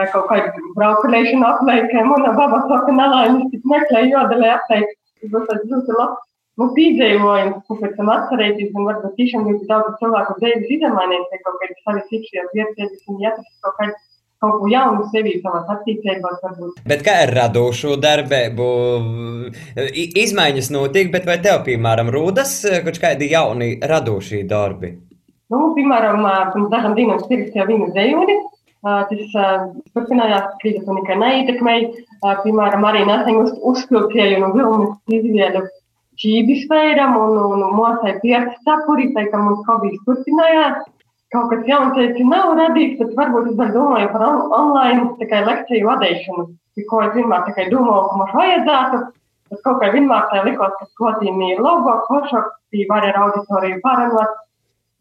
Kaut 0.00 0.28
kādu 0.30 0.72
braukulēšanu 0.78 1.44
aplēkē. 1.48 2.04
Mana 2.06 2.32
baba 2.38 2.62
saka, 2.70 2.94
nelaimes, 2.94 3.50
tik 3.50 3.66
meklēju 3.66 4.14
jodelē 4.14 4.54
aplēkt. 4.54 4.94
Tas 5.20 5.32
būs 5.34 5.66
ļoti 5.72 5.98
labs. 5.98 6.29
Nu, 6.58 6.66
piedzīvojums, 6.76 7.62
ko 7.68 7.76
pēc 7.78 7.92
tam 7.96 8.10
atcerēties, 8.12 8.72
un 8.74 8.88
varbūt 8.88 9.16
tiešām 9.16 9.46
ļoti 9.46 9.68
daudz 9.70 9.98
cilvēku 10.00 10.38
dzīves 10.40 10.72
izmainīt, 10.76 11.28
vai 11.30 11.38
kaut 11.44 11.60
kādas 11.62 11.84
savas 11.86 12.16
iekšējās 12.18 12.54
vietas, 12.56 12.96
un 13.08 13.20
jāatrast 13.22 13.60
kaut 13.64 13.76
kāds 13.78 14.00
kaut 14.40 14.56
ko 14.56 14.68
jaunu 14.72 15.04
sevī, 15.12 15.34
savās 15.44 15.68
attīstībās. 15.74 16.38
Varbūt. 16.44 16.80
Bet 16.88 17.04
kā 17.04 17.16
ar 17.26 17.32
radošo 17.36 17.96
darbību? 18.00 18.68
Izmaiņas 20.24 20.70
notiek, 20.72 21.10
bet 21.12 21.28
vai 21.28 21.36
tev, 21.44 21.60
piemēram, 21.66 22.12
rūdas 22.14 22.54
kaut 22.86 23.00
kādi 23.02 23.28
jauni 23.34 23.74
radošie 23.84 24.46
darbi? 24.48 24.94
Nu, 25.52 25.72
piemēram, 25.76 26.24
pirms 26.54 26.72
dažām 26.72 26.96
dienām 26.96 27.20
spirks 27.24 27.56
jau 27.58 27.66
vienu 27.68 27.90
dzējuni. 27.92 28.38
Tas 28.80 29.34
turpinājās, 29.92 30.54
krīze 30.62 30.86
to 30.86 30.94
nekai 30.96 31.18
neietekmēja. 31.20 31.90
Piemēram, 32.44 32.86
arī 32.88 33.04
nesen 33.08 33.42
uz, 33.42 33.52
uzpilkēju 33.72 34.40
no 34.40 34.54
vilnas 34.56 34.96
izvēlu 35.12 35.66
čības 36.22 36.64
veiram 36.70 37.16
un, 37.18 37.36
un 37.54 37.66
mosai 37.76 38.16
pieras 38.22 38.56
cepuri, 38.66 39.10
tā 39.16 39.26
ka 39.32 39.40
mums 39.40 39.64
hobijs 39.68 40.00
turpinājās 40.06 40.82
kaut 41.30 41.50
kas 41.52 41.66
jauns, 41.68 41.98
ja 41.98 42.26
nav 42.26 42.56
radīts, 42.58 42.98
tad 42.98 43.14
varbūt 43.18 43.52
es 43.52 43.58
vēl 43.58 43.72
domāju 43.76 44.10
par 44.14 44.24
on 44.26 44.40
online 44.56 45.10
tikai 45.20 45.44
lekciju 45.46 45.86
vadīšanu. 45.86 46.46
Tikko 46.78 47.02
es 47.06 47.12
vienmēr 47.14 47.44
tikai 47.46 47.68
domāju, 47.70 48.06
ka 48.08 48.18
mums 48.18 48.34
vajadzētu, 48.38 49.02
tad 49.50 49.62
kaut 49.66 49.78
kā 49.82 49.92
vienmēr 49.94 50.26
tā 50.32 50.42
likos, 50.46 50.74
ka 50.80 50.88
skotīni 50.90 51.52
ir 51.54 51.62
logo, 51.62 51.94
foršāk, 52.08 52.50
tī 52.74 52.86
var 52.90 53.06
ar 53.06 53.20
auditoriju 53.24 53.78
parunāt, 53.84 54.34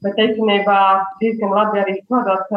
bet 0.05 0.21
īstenībā 0.25 0.79
diezgan 1.21 1.55
labi 1.57 1.81
arī 1.81 1.97
strādāt 2.03 2.53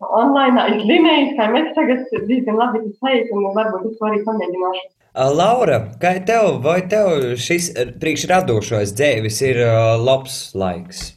online 0.00 0.64
iz 0.76 0.86
līnijas, 0.88 1.36
kā 1.36 1.50
mēs 1.52 1.70
tagad 1.76 2.08
diezgan 2.28 2.58
labi 2.60 2.82
sajūt, 2.96 3.30
un 3.36 3.52
varbūt 3.56 3.90
es 3.90 4.00
to 4.00 4.08
arī 4.08 4.24
pamēģināšu. 4.26 4.88
Laura, 5.36 5.80
kā 6.00 6.14
tev, 6.22 6.60
vai 6.62 6.80
tev 6.88 7.34
šis 7.40 7.72
priekšradošais 8.00 8.92
dzēvis 8.94 9.40
ir 9.42 9.64
uh, 9.64 9.96
labs 9.98 10.52
laiks? 10.54 11.10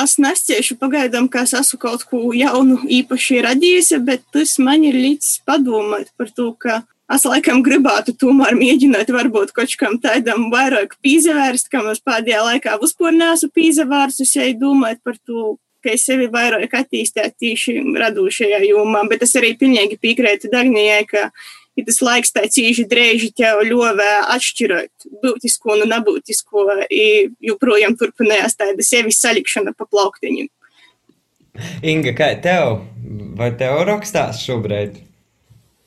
Es 0.00 0.14
nesciešu 0.22 0.76
pagaidām, 0.80 1.26
ka 1.28 1.42
es 1.44 1.52
esmu 1.56 1.80
kaut 1.82 2.04
ko 2.08 2.30
jaunu 2.36 2.78
īpaši 2.84 3.40
radījusi, 3.48 3.98
bet 4.06 4.22
tas 4.32 4.54
man 4.62 4.84
ir 4.86 4.94
līdz 4.94 5.40
padomāt 5.48 6.12
par 6.20 6.30
to, 6.36 6.52
ka 6.60 6.82
es 7.10 7.24
laikam 7.26 7.64
gribētu 7.66 8.14
tomēr 8.20 8.54
mēģināt 8.60 9.10
varbūt 9.10 9.50
kaut 9.56 9.74
kam 9.80 9.98
tādam 10.00 10.46
vairāk 10.52 10.94
pīzavērst, 11.02 11.72
kam 11.72 11.90
es 11.90 12.00
pēdējā 12.06 12.44
laikā 12.46 12.76
vispār 12.80 13.16
neesmu 13.16 13.50
pīzavērsus, 13.56 14.36
ja 14.38 14.46
domāt 14.60 15.02
par 15.02 15.18
to, 15.26 15.56
ka 15.82 15.94
es 15.94 16.04
sevi 16.08 16.28
vairāk 16.32 16.74
attīstētu 16.82 17.46
tieši 17.46 17.74
radošajā 18.00 18.60
jomā, 18.68 19.02
bet 19.10 19.24
es 19.26 19.34
arī 19.38 19.54
pilnīgi 19.60 19.98
piekrītu 20.00 20.52
Dagnijai, 20.52 21.02
ka 21.08 21.28
ir 21.78 21.86
tas 21.88 22.00
laiks 22.04 22.34
tā 22.36 22.46
cīži 22.52 22.86
drēži 22.90 23.32
tev 23.36 23.62
ļovē 23.68 24.10
atšķirot 24.36 25.10
būtisko 25.24 25.76
un 25.76 25.86
nebūtisko, 25.94 26.66
joprojām 27.50 27.96
turpinājās 28.00 28.58
tāda 28.60 28.86
sevis 28.86 29.20
salikšana 29.22 29.74
pa 29.76 29.88
plauktiņiem. 29.88 30.50
Inga, 31.82 32.14
kā 32.16 32.32
tev? 32.42 32.82
Vai 33.36 33.50
tev 33.58 33.82
rakstās 33.88 34.44
šobrīd? 34.44 35.00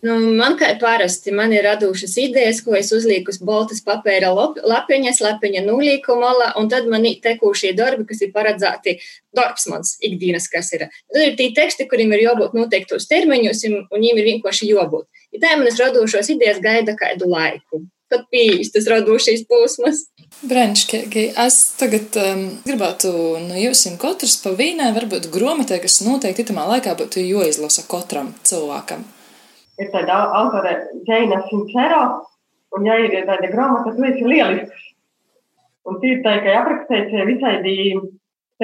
Nu, 0.04 0.18
man 0.36 0.58
kā 0.60 0.68
parasti, 0.82 1.32
man 1.32 1.54
ir 1.56 1.64
radušas 1.64 2.18
idejas, 2.20 2.58
ko 2.66 2.74
es 2.76 2.90
uzlieku 2.92 3.32
uz 3.32 3.38
boltas 3.40 3.80
papēra 3.86 4.34
lapiņas, 4.36 5.22
lapiņa 5.24 5.62
nulīku 5.64 6.18
malā, 6.20 6.50
un 6.60 6.68
tad 6.72 6.90
man 6.92 7.08
ir 7.08 7.22
tekušie 7.24 7.72
darbi, 7.78 8.04
kas 8.10 8.20
ir 8.26 8.34
paredzēti 8.36 8.98
darbs 9.36 9.70
mans 9.72 9.94
ikdienas, 10.04 10.50
kas 10.52 10.74
ir. 10.76 10.90
Tad 11.08 11.22
ir 11.24 11.38
tie 11.40 11.48
teksti, 11.56 11.88
kuriem 11.88 12.12
ir 12.18 12.26
jābūt 12.26 12.58
noteiktos 12.58 13.08
termiņos, 13.08 13.64
un 13.70 13.80
viņiem 13.96 14.20
ir 14.20 14.30
vienkārši 14.34 14.74
jābūt. 14.74 15.08
Ja 15.32 15.46
tā 15.46 15.56
manas 15.56 15.80
radošos 15.80 16.34
idejas 16.36 16.60
gaida 16.60 17.00
kādu 17.00 17.32
laiku. 17.32 17.86
Kad 18.12 18.28
pieejas 18.30 18.76
tas 18.76 18.92
radošais 18.92 19.48
posms. 19.48 20.04
Brīnišķīgi. 20.44 21.30
Es 21.48 21.64
tagad 21.80 22.20
um, 22.20 22.46
gribētu 22.68 23.16
no 23.48 23.56
jums 23.56 23.88
katrs 24.04 24.36
pa 24.44 24.52
vīnai, 24.52 24.92
varbūt 25.00 25.32
grāmatā, 25.34 25.80
kas 25.82 26.02
noteikti 26.04 26.52
tamā 26.52 26.68
laikā 26.76 27.00
būtu 27.00 27.24
jāizlasa 27.24 27.88
katram 27.88 28.36
cilvēkam. 28.44 29.08
Ir 29.82 29.90
tāda 29.94 30.20
autore 30.38 30.74
Džeina 31.08 31.42
Sincero, 31.50 32.02
un 32.78 32.86
ja 32.86 32.98
ir 33.02 33.16
tāda 33.26 33.50
grāmata, 33.50 33.96
tu 33.96 34.06
esi 34.06 34.26
lielisks. 34.28 34.90
Un 35.90 35.98
tī 36.00 36.14
ir 36.16 36.22
tā, 36.26 36.38
ka 36.44 36.60
aprakstīts 36.62 37.26
visai 37.30 37.58
dīvi. 37.66 38.12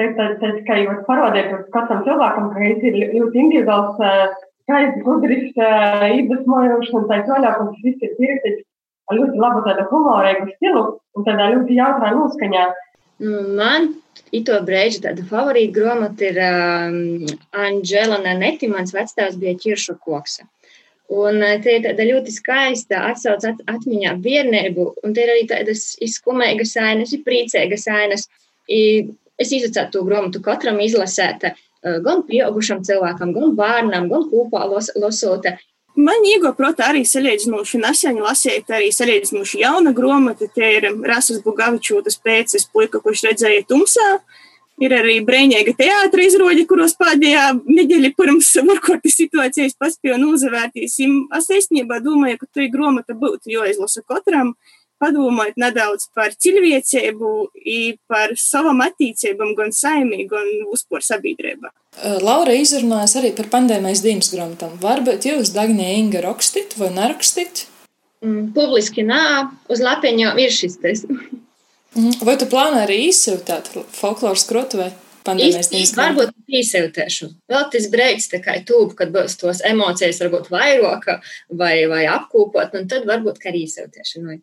Tas, 0.00 0.60
ka 0.64 0.78
jūs 0.80 1.02
parādāt 1.04 1.50
katram 1.74 2.04
cilvēkam, 2.06 2.46
ka 2.54 2.62
viņš 2.62 2.84
ir 2.88 2.98
ļoti 3.10 3.42
individuāls 3.42 3.98
skaisti, 4.00 5.02
gudrs, 5.04 5.50
iedvesmojošs 5.58 6.94
un 6.96 7.08
tā 7.10 7.20
tālāk. 7.26 7.58
Un 7.60 7.72
tas 7.74 7.82
viss 7.84 8.06
ir 8.06 8.14
pierakstīts 8.16 8.64
ar 9.10 9.18
ļoti 9.18 9.42
labu 9.42 9.64
tādu 9.66 9.88
humorīgu 9.90 10.54
stilu 10.54 10.84
un 11.18 11.26
tādā 11.26 11.50
ļoti 11.56 11.76
jautrā 11.76 12.14
noskaņā. 12.14 12.68
Man 13.58 13.90
ito 14.36 14.56
brīdi 14.64 15.02
tāda 15.04 15.26
favorīta 15.28 15.74
grāmata 15.76 16.30
ir 16.30 16.38
um, 16.46 17.26
Anģela 17.66 18.20
Naneti. 18.22 18.70
Mans 18.70 18.94
vecāks 18.96 19.36
bija 19.40 19.58
ķiršu 19.60 19.98
koks. 20.06 20.40
Un 21.10 21.42
te 21.62 21.72
ir 21.74 21.82
tāda 21.82 22.04
ļoti 22.06 22.30
skaista 22.30 23.00
atsauce 23.08 23.48
at, 23.50 23.62
atmiņā 23.66 24.12
bērnību, 24.22 24.84
un 25.02 25.14
te 25.14 25.24
ir 25.24 25.32
arī 25.32 25.48
tādas 25.50 25.96
izskumīgas 26.06 26.76
ainas, 26.78 27.16
priecīgas 27.26 27.88
ainas. 27.90 28.28
Es 28.70 29.50
izsacētu 29.50 29.96
to 29.96 30.04
grāmatu 30.06 30.42
katram 30.44 30.78
izlasēt, 30.84 31.48
gan 32.04 32.22
pieaugušam 32.28 32.84
cilvēkam, 32.86 33.34
gan 33.34 33.56
bērnam, 33.58 34.06
gan 34.12 34.28
kopā 34.30 34.62
los, 34.70 34.92
losot. 34.94 35.48
Man 35.98 36.22
iego, 36.28 36.52
protams, 36.54 36.86
arī 36.86 37.02
salīdzinoši 37.08 37.80
nesen 37.82 38.20
lasīt, 38.22 38.70
arī 38.70 38.92
salīdzinoši 38.94 39.64
jauna 39.64 39.90
grāmata. 39.96 40.46
Te 40.54 40.68
ir 40.76 40.86
Rasas 41.10 41.42
Bugavičūtas 41.42 42.20
pēcis 42.22 42.68
puika, 42.70 43.02
kurš 43.02 43.24
redzēja 43.26 43.66
tumsā. 43.68 44.12
Ir 44.80 44.94
arī 44.96 45.18
brīvīga 45.24 45.74
teātris 45.76 46.38
kuros 46.68 46.94
pēdējā 46.96 47.46
nedēļa 47.68 48.10
pirms 48.16 48.50
varbūt 48.64 49.12
situācijas 49.12 49.76
paspēja 49.80 50.16
nozavērties. 50.22 50.98
Es 51.36 51.48
īstenībā 51.52 52.00
domāju, 52.04 52.40
ka 52.40 52.48
tā 52.56 52.68
grāmata 52.72 53.16
būtu 53.16 53.52
jāizlasa 53.52 54.04
katram. 54.08 54.54
Padomāt 55.00 55.54
nedaudz 55.56 56.10
par 56.12 56.34
cilvēcību, 56.36 57.28
par 58.08 58.34
savam 58.36 58.82
attīstībām, 58.84 59.54
gan 59.56 59.72
saimī, 59.72 60.26
gan 60.28 60.48
uzpor 60.68 61.00
sabiedrībā. 61.00 61.70
Laura 62.20 62.52
izrunājas 62.52 63.16
arī 63.16 63.32
par 63.36 63.48
pandēmijas 63.52 64.04
dienas 64.04 64.28
grāmatām. 64.32 64.76
Varbūt 64.82 65.24
jūs, 65.30 65.54
Dagnija 65.56 65.96
Inga, 66.02 66.20
rakstīt 66.26 66.76
vai 66.76 66.92
nerakstīt? 66.92 67.64
Mm, 68.20 68.50
publiski 68.52 69.04
nā, 69.08 69.48
uz 69.72 69.80
lapiņa 69.80 70.34
ir 70.44 70.52
šis 70.52 70.76
tas. 70.84 71.06
Mm, 71.98 72.20
vai 72.26 72.36
tu 72.38 72.46
plāno 72.50 72.82
arī 72.84 73.06
izsūtīt 73.08 73.72
folkloras 73.96 74.46
krotuvē? 74.48 74.90
Varbūt 75.26 76.30
pīsētēšu. 76.48 77.26
Vēl 77.50 77.66
tas 77.72 77.88
breids 77.92 78.30
tā 78.32 78.40
kā 78.42 78.56
tūp, 78.66 78.94
kad 78.98 79.10
būs 79.14 79.36
tos 79.40 79.60
emocijas 79.66 80.20
varbūt 80.22 80.48
vairāk 80.52 81.10
vai, 81.50 81.74
vai 81.90 82.06
apkūpot, 82.10 82.78
un 82.78 82.88
tad 82.90 83.04
varbūt 83.10 83.42
kā 83.42 83.50
arī 83.52 83.66
izsētēšanu. 83.66 84.38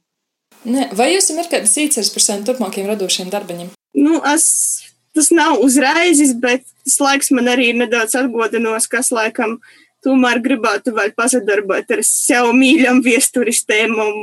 Ne, 0.68 0.86
vai 0.98 1.12
jums 1.14 1.32
ir 1.32 1.50
kādas 1.50 1.74
īceres 1.80 2.12
par 2.14 2.24
saviem 2.24 2.46
turpmākajiem 2.48 2.92
radošiem 2.92 3.34
darbiņiem? 3.34 3.74
Nu, 3.98 4.22
es, 4.30 4.48
tas 5.18 5.32
nav 5.34 5.62
uzreizis, 5.66 6.36
bet 6.42 6.66
tas 6.86 7.00
laiks 7.02 7.34
man 7.34 7.50
arī 7.52 7.72
ir 7.72 7.82
nedaudz 7.82 8.16
atgodinos, 8.20 8.90
kas 8.92 9.12
laikam 9.16 9.58
tomēr 10.08 10.42
gribētu 10.44 10.96
vēl 10.96 11.14
pasadarbot 11.18 11.94
ar 11.94 12.04
sev 12.08 12.54
mīļam 12.56 13.04
viesturistēm 13.06 13.96
un 14.02 14.20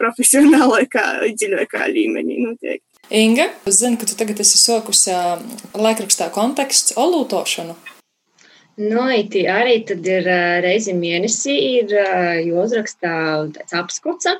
profesionālajā, 0.00 1.06
dziļākā 1.34 1.88
līmenī 1.90 2.40
noteikti. 2.46 2.86
Inga, 3.14 3.50
es 3.68 3.82
zinu, 3.82 3.98
ka 4.00 4.08
tu 4.08 4.16
tagad 4.16 4.38
esi 4.40 4.56
sokusi 4.56 5.12
laikrakstā 5.76 6.30
konteksts 6.32 6.96
olūtošanu. 7.00 7.76
Nu, 8.74 8.88
no, 8.96 9.02
arī 9.06 9.74
tad 9.86 10.06
ir 10.10 10.26
reizi 10.64 10.96
mēnesī 10.98 11.54
ir 11.84 11.92
jāuzrakstā 11.94 13.12
tāds 13.54 13.76
apskots 13.78 14.32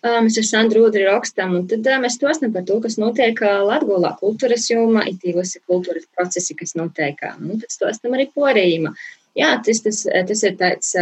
Mēs 0.00 0.38
ar 0.40 0.44
Sandru 0.48 0.86
Udri 0.88 1.02
rakstam, 1.04 1.50
un 1.58 1.66
tad 1.68 1.84
mēs 2.00 2.14
tostam 2.20 2.54
par 2.54 2.62
to, 2.68 2.78
kas 2.80 2.96
notiek 2.96 3.36
Latgolā 3.68 4.14
kultūras 4.16 4.70
jomā, 4.70 5.02
it 5.10 5.20
īpaši 5.28 5.60
kultūras 5.68 6.06
procesi, 6.16 6.56
kas 6.56 6.72
notiek. 6.78 7.20
Un 7.36 7.60
tad 7.60 7.74
tostam 7.82 8.16
arī 8.16 8.30
porījuma. 8.32 8.94
Jā, 9.40 9.54
tas, 9.64 9.80
tas, 9.84 10.02
tas 10.28 10.44
ir 10.44 10.58
tāds 10.60 10.92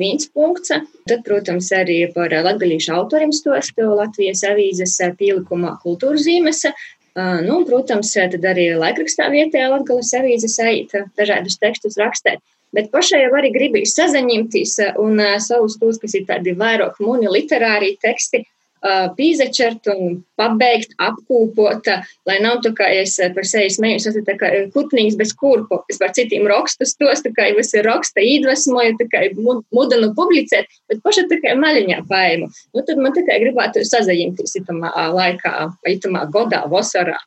viens 0.00 0.28
punkts. 0.32 0.72
Tad, 1.08 1.20
protams, 1.26 1.68
arī 1.76 1.98
par 2.14 2.32
latgalīšu 2.32 2.94
autoriem 2.96 3.34
stostu 3.36 3.90
Latvijas 3.98 4.44
avīzes 4.48 4.96
pielikumā 5.18 5.76
kultūras 5.82 6.24
zīmes. 6.24 6.64
Uh, 7.12 7.42
nu, 7.44 7.58
protams, 7.68 8.14
tad 8.16 8.44
arī 8.48 8.70
laikrakstā 8.78 9.28
vietējā 9.32 9.68
latgalas 9.68 10.14
avīzes 10.16 10.56
aita 10.64 11.04
dažādus 11.18 11.58
tekstus 11.60 11.98
rakstēt. 12.00 12.40
Bet 12.72 12.88
pašai 12.88 13.26
jau 13.26 13.34
arī 13.36 13.50
gribēju 13.52 13.90
sazaņemties 13.90 14.78
un 15.02 15.20
savus 15.44 15.76
tos, 15.76 15.98
kas 16.00 16.14
ir 16.16 16.24
tādi 16.24 16.54
vairāk 16.56 16.96
muni 17.04 17.28
literāri 17.28 17.98
teksti, 18.00 18.46
uh, 18.82 19.08
pīzečert 19.16 19.88
un 19.92 20.20
pabeigt, 20.40 20.94
apkūpot, 21.02 21.88
lai 22.28 22.38
nav 22.42 22.60
tā 22.64 22.72
kā 22.76 22.88
es 22.98 23.16
par 23.36 23.48
sevi 23.48 23.70
smējos, 23.72 24.08
tas 24.08 24.18
ir 24.18 24.26
tā 24.26 24.36
kā 24.40 24.50
kutnīgs 24.74 25.18
bez 25.20 25.34
kurpu, 25.38 25.82
es 25.92 26.00
par 26.02 26.14
citiem 26.16 26.46
rakstus 26.50 26.96
tos, 26.98 27.24
tā 27.24 27.32
kā 27.36 27.48
es 27.62 27.72
ir 27.76 27.86
raksta 27.88 28.24
iedvesmoju, 28.24 28.98
tā 29.00 29.08
kā 29.12 29.24
mudinu 29.38 30.12
publicēt, 30.18 30.70
bet 30.90 31.02
paša 31.06 31.28
tā 31.30 31.40
kā 31.42 31.56
maļiņā 31.58 32.02
paimu. 32.10 32.50
Nu, 32.74 32.86
tad 32.86 33.02
man 33.02 33.14
kā 33.16 33.38
gribētu 33.42 33.84
sazaņemties 33.86 34.58
itamā 34.62 34.92
laikā, 35.14 35.68
itamā 35.96 36.26
godā, 36.32 36.64
vasarā. 36.70 37.18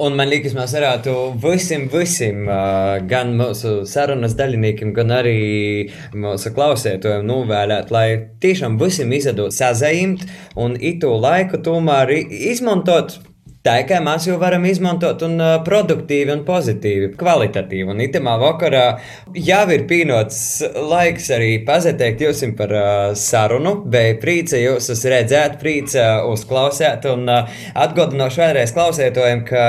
Un 0.00 0.16
man 0.18 0.30
liekas, 0.32 0.54
mēs 0.56 0.72
varētu 0.74 1.12
visiem, 1.42 1.84
visiem, 1.92 2.48
gan 3.10 3.34
mūsu 3.38 3.84
sarunas 3.86 4.34
dalībniekiem, 4.38 4.94
gan 4.96 5.12
arī 5.14 5.36
mūsu 6.16 6.50
klausētājiem 6.56 7.28
novēlēt, 7.28 7.92
lai 7.94 8.06
tiešām 8.42 8.78
visiem 8.80 9.12
izdodas 9.14 9.60
sazajimt 9.60 10.24
un 10.58 10.74
itu 10.80 11.12
laiku 11.14 11.62
tomēr 11.62 12.10
izmantot 12.16 13.20
Kā 13.64 13.96
mēs 14.04 14.26
jau 14.28 14.34
varam 14.36 14.66
izmantot 14.68 15.22
un 15.24 15.38
uh, 15.40 15.54
produktīvi, 15.64 16.28
un 16.34 16.42
pozitīvi, 16.44 17.06
kvalitatīvi. 17.16 17.86
Un 17.94 18.02
itamā 18.04 18.34
vakarā 18.36 18.82
jau 19.40 19.62
ir 19.72 19.86
pienots 19.88 20.40
laiks 20.76 21.30
arī 21.32 21.62
pazeteikt 21.64 22.20
jums 22.26 22.42
par 22.58 22.74
uh, 22.76 23.14
sarunu, 23.16 23.78
bet 23.88 24.18
prīca 24.20 24.60
jūs 24.60 24.90
redzēt, 25.08 25.56
prīca 25.62 26.26
uzklausēt 26.28 27.08
un 27.08 27.24
uh, 27.32 27.54
atgādināšu 27.72 28.42
vēlreiz 28.42 28.74
klausētojiem, 28.76 29.46
ka 29.48 29.62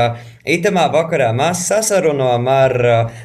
Itamā 0.45 0.83
vakarā 0.93 1.31
mēs 1.33 1.63
sasarunājam 1.71 2.49
ar 2.51 2.75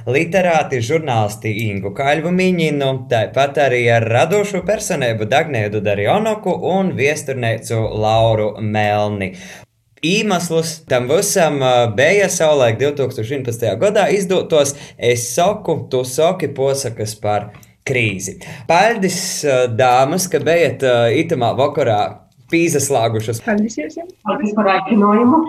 literāti 0.09 0.78
žurnālisti 0.80 1.50
Ingu 1.66 1.90
Kaļvu 1.98 2.30
Miņinu, 2.33 2.92
tāpat 3.11 3.59
arī 3.66 3.83
ar 3.92 4.06
radošu 4.09 4.62
personību 4.70 5.28
Dagnēdu 5.28 5.83
Darjonoku 5.85 6.54
un 6.70 6.94
viesturnēcu 6.96 7.83
Lauru 8.00 8.54
Melni. 8.62 9.35
Īmeslus 10.00 10.78
tam 10.88 11.10
visam 11.10 11.58
bija 11.96 12.28
savulaik 12.32 12.78
2011. 12.80 13.66
gadā 13.82 14.06
izdotos 14.16 14.72
Es 14.96 15.26
saku, 15.34 15.76
tu 15.92 16.00
saki 16.08 16.48
posakas 16.56 17.12
par 17.20 17.50
krīzi. 17.84 18.38
Paldies, 18.68 19.20
dāmas, 19.76 20.28
ka 20.32 20.40
bijat 20.44 20.86
itamā 21.20 21.52
vakarā 21.58 22.00
pīzaslāgušas. 22.52 23.42
Paldies 23.44 23.76
jums! 23.76 24.14
Paldies 24.24 24.56
par 24.56 24.72
aicinājumu! 24.78 25.42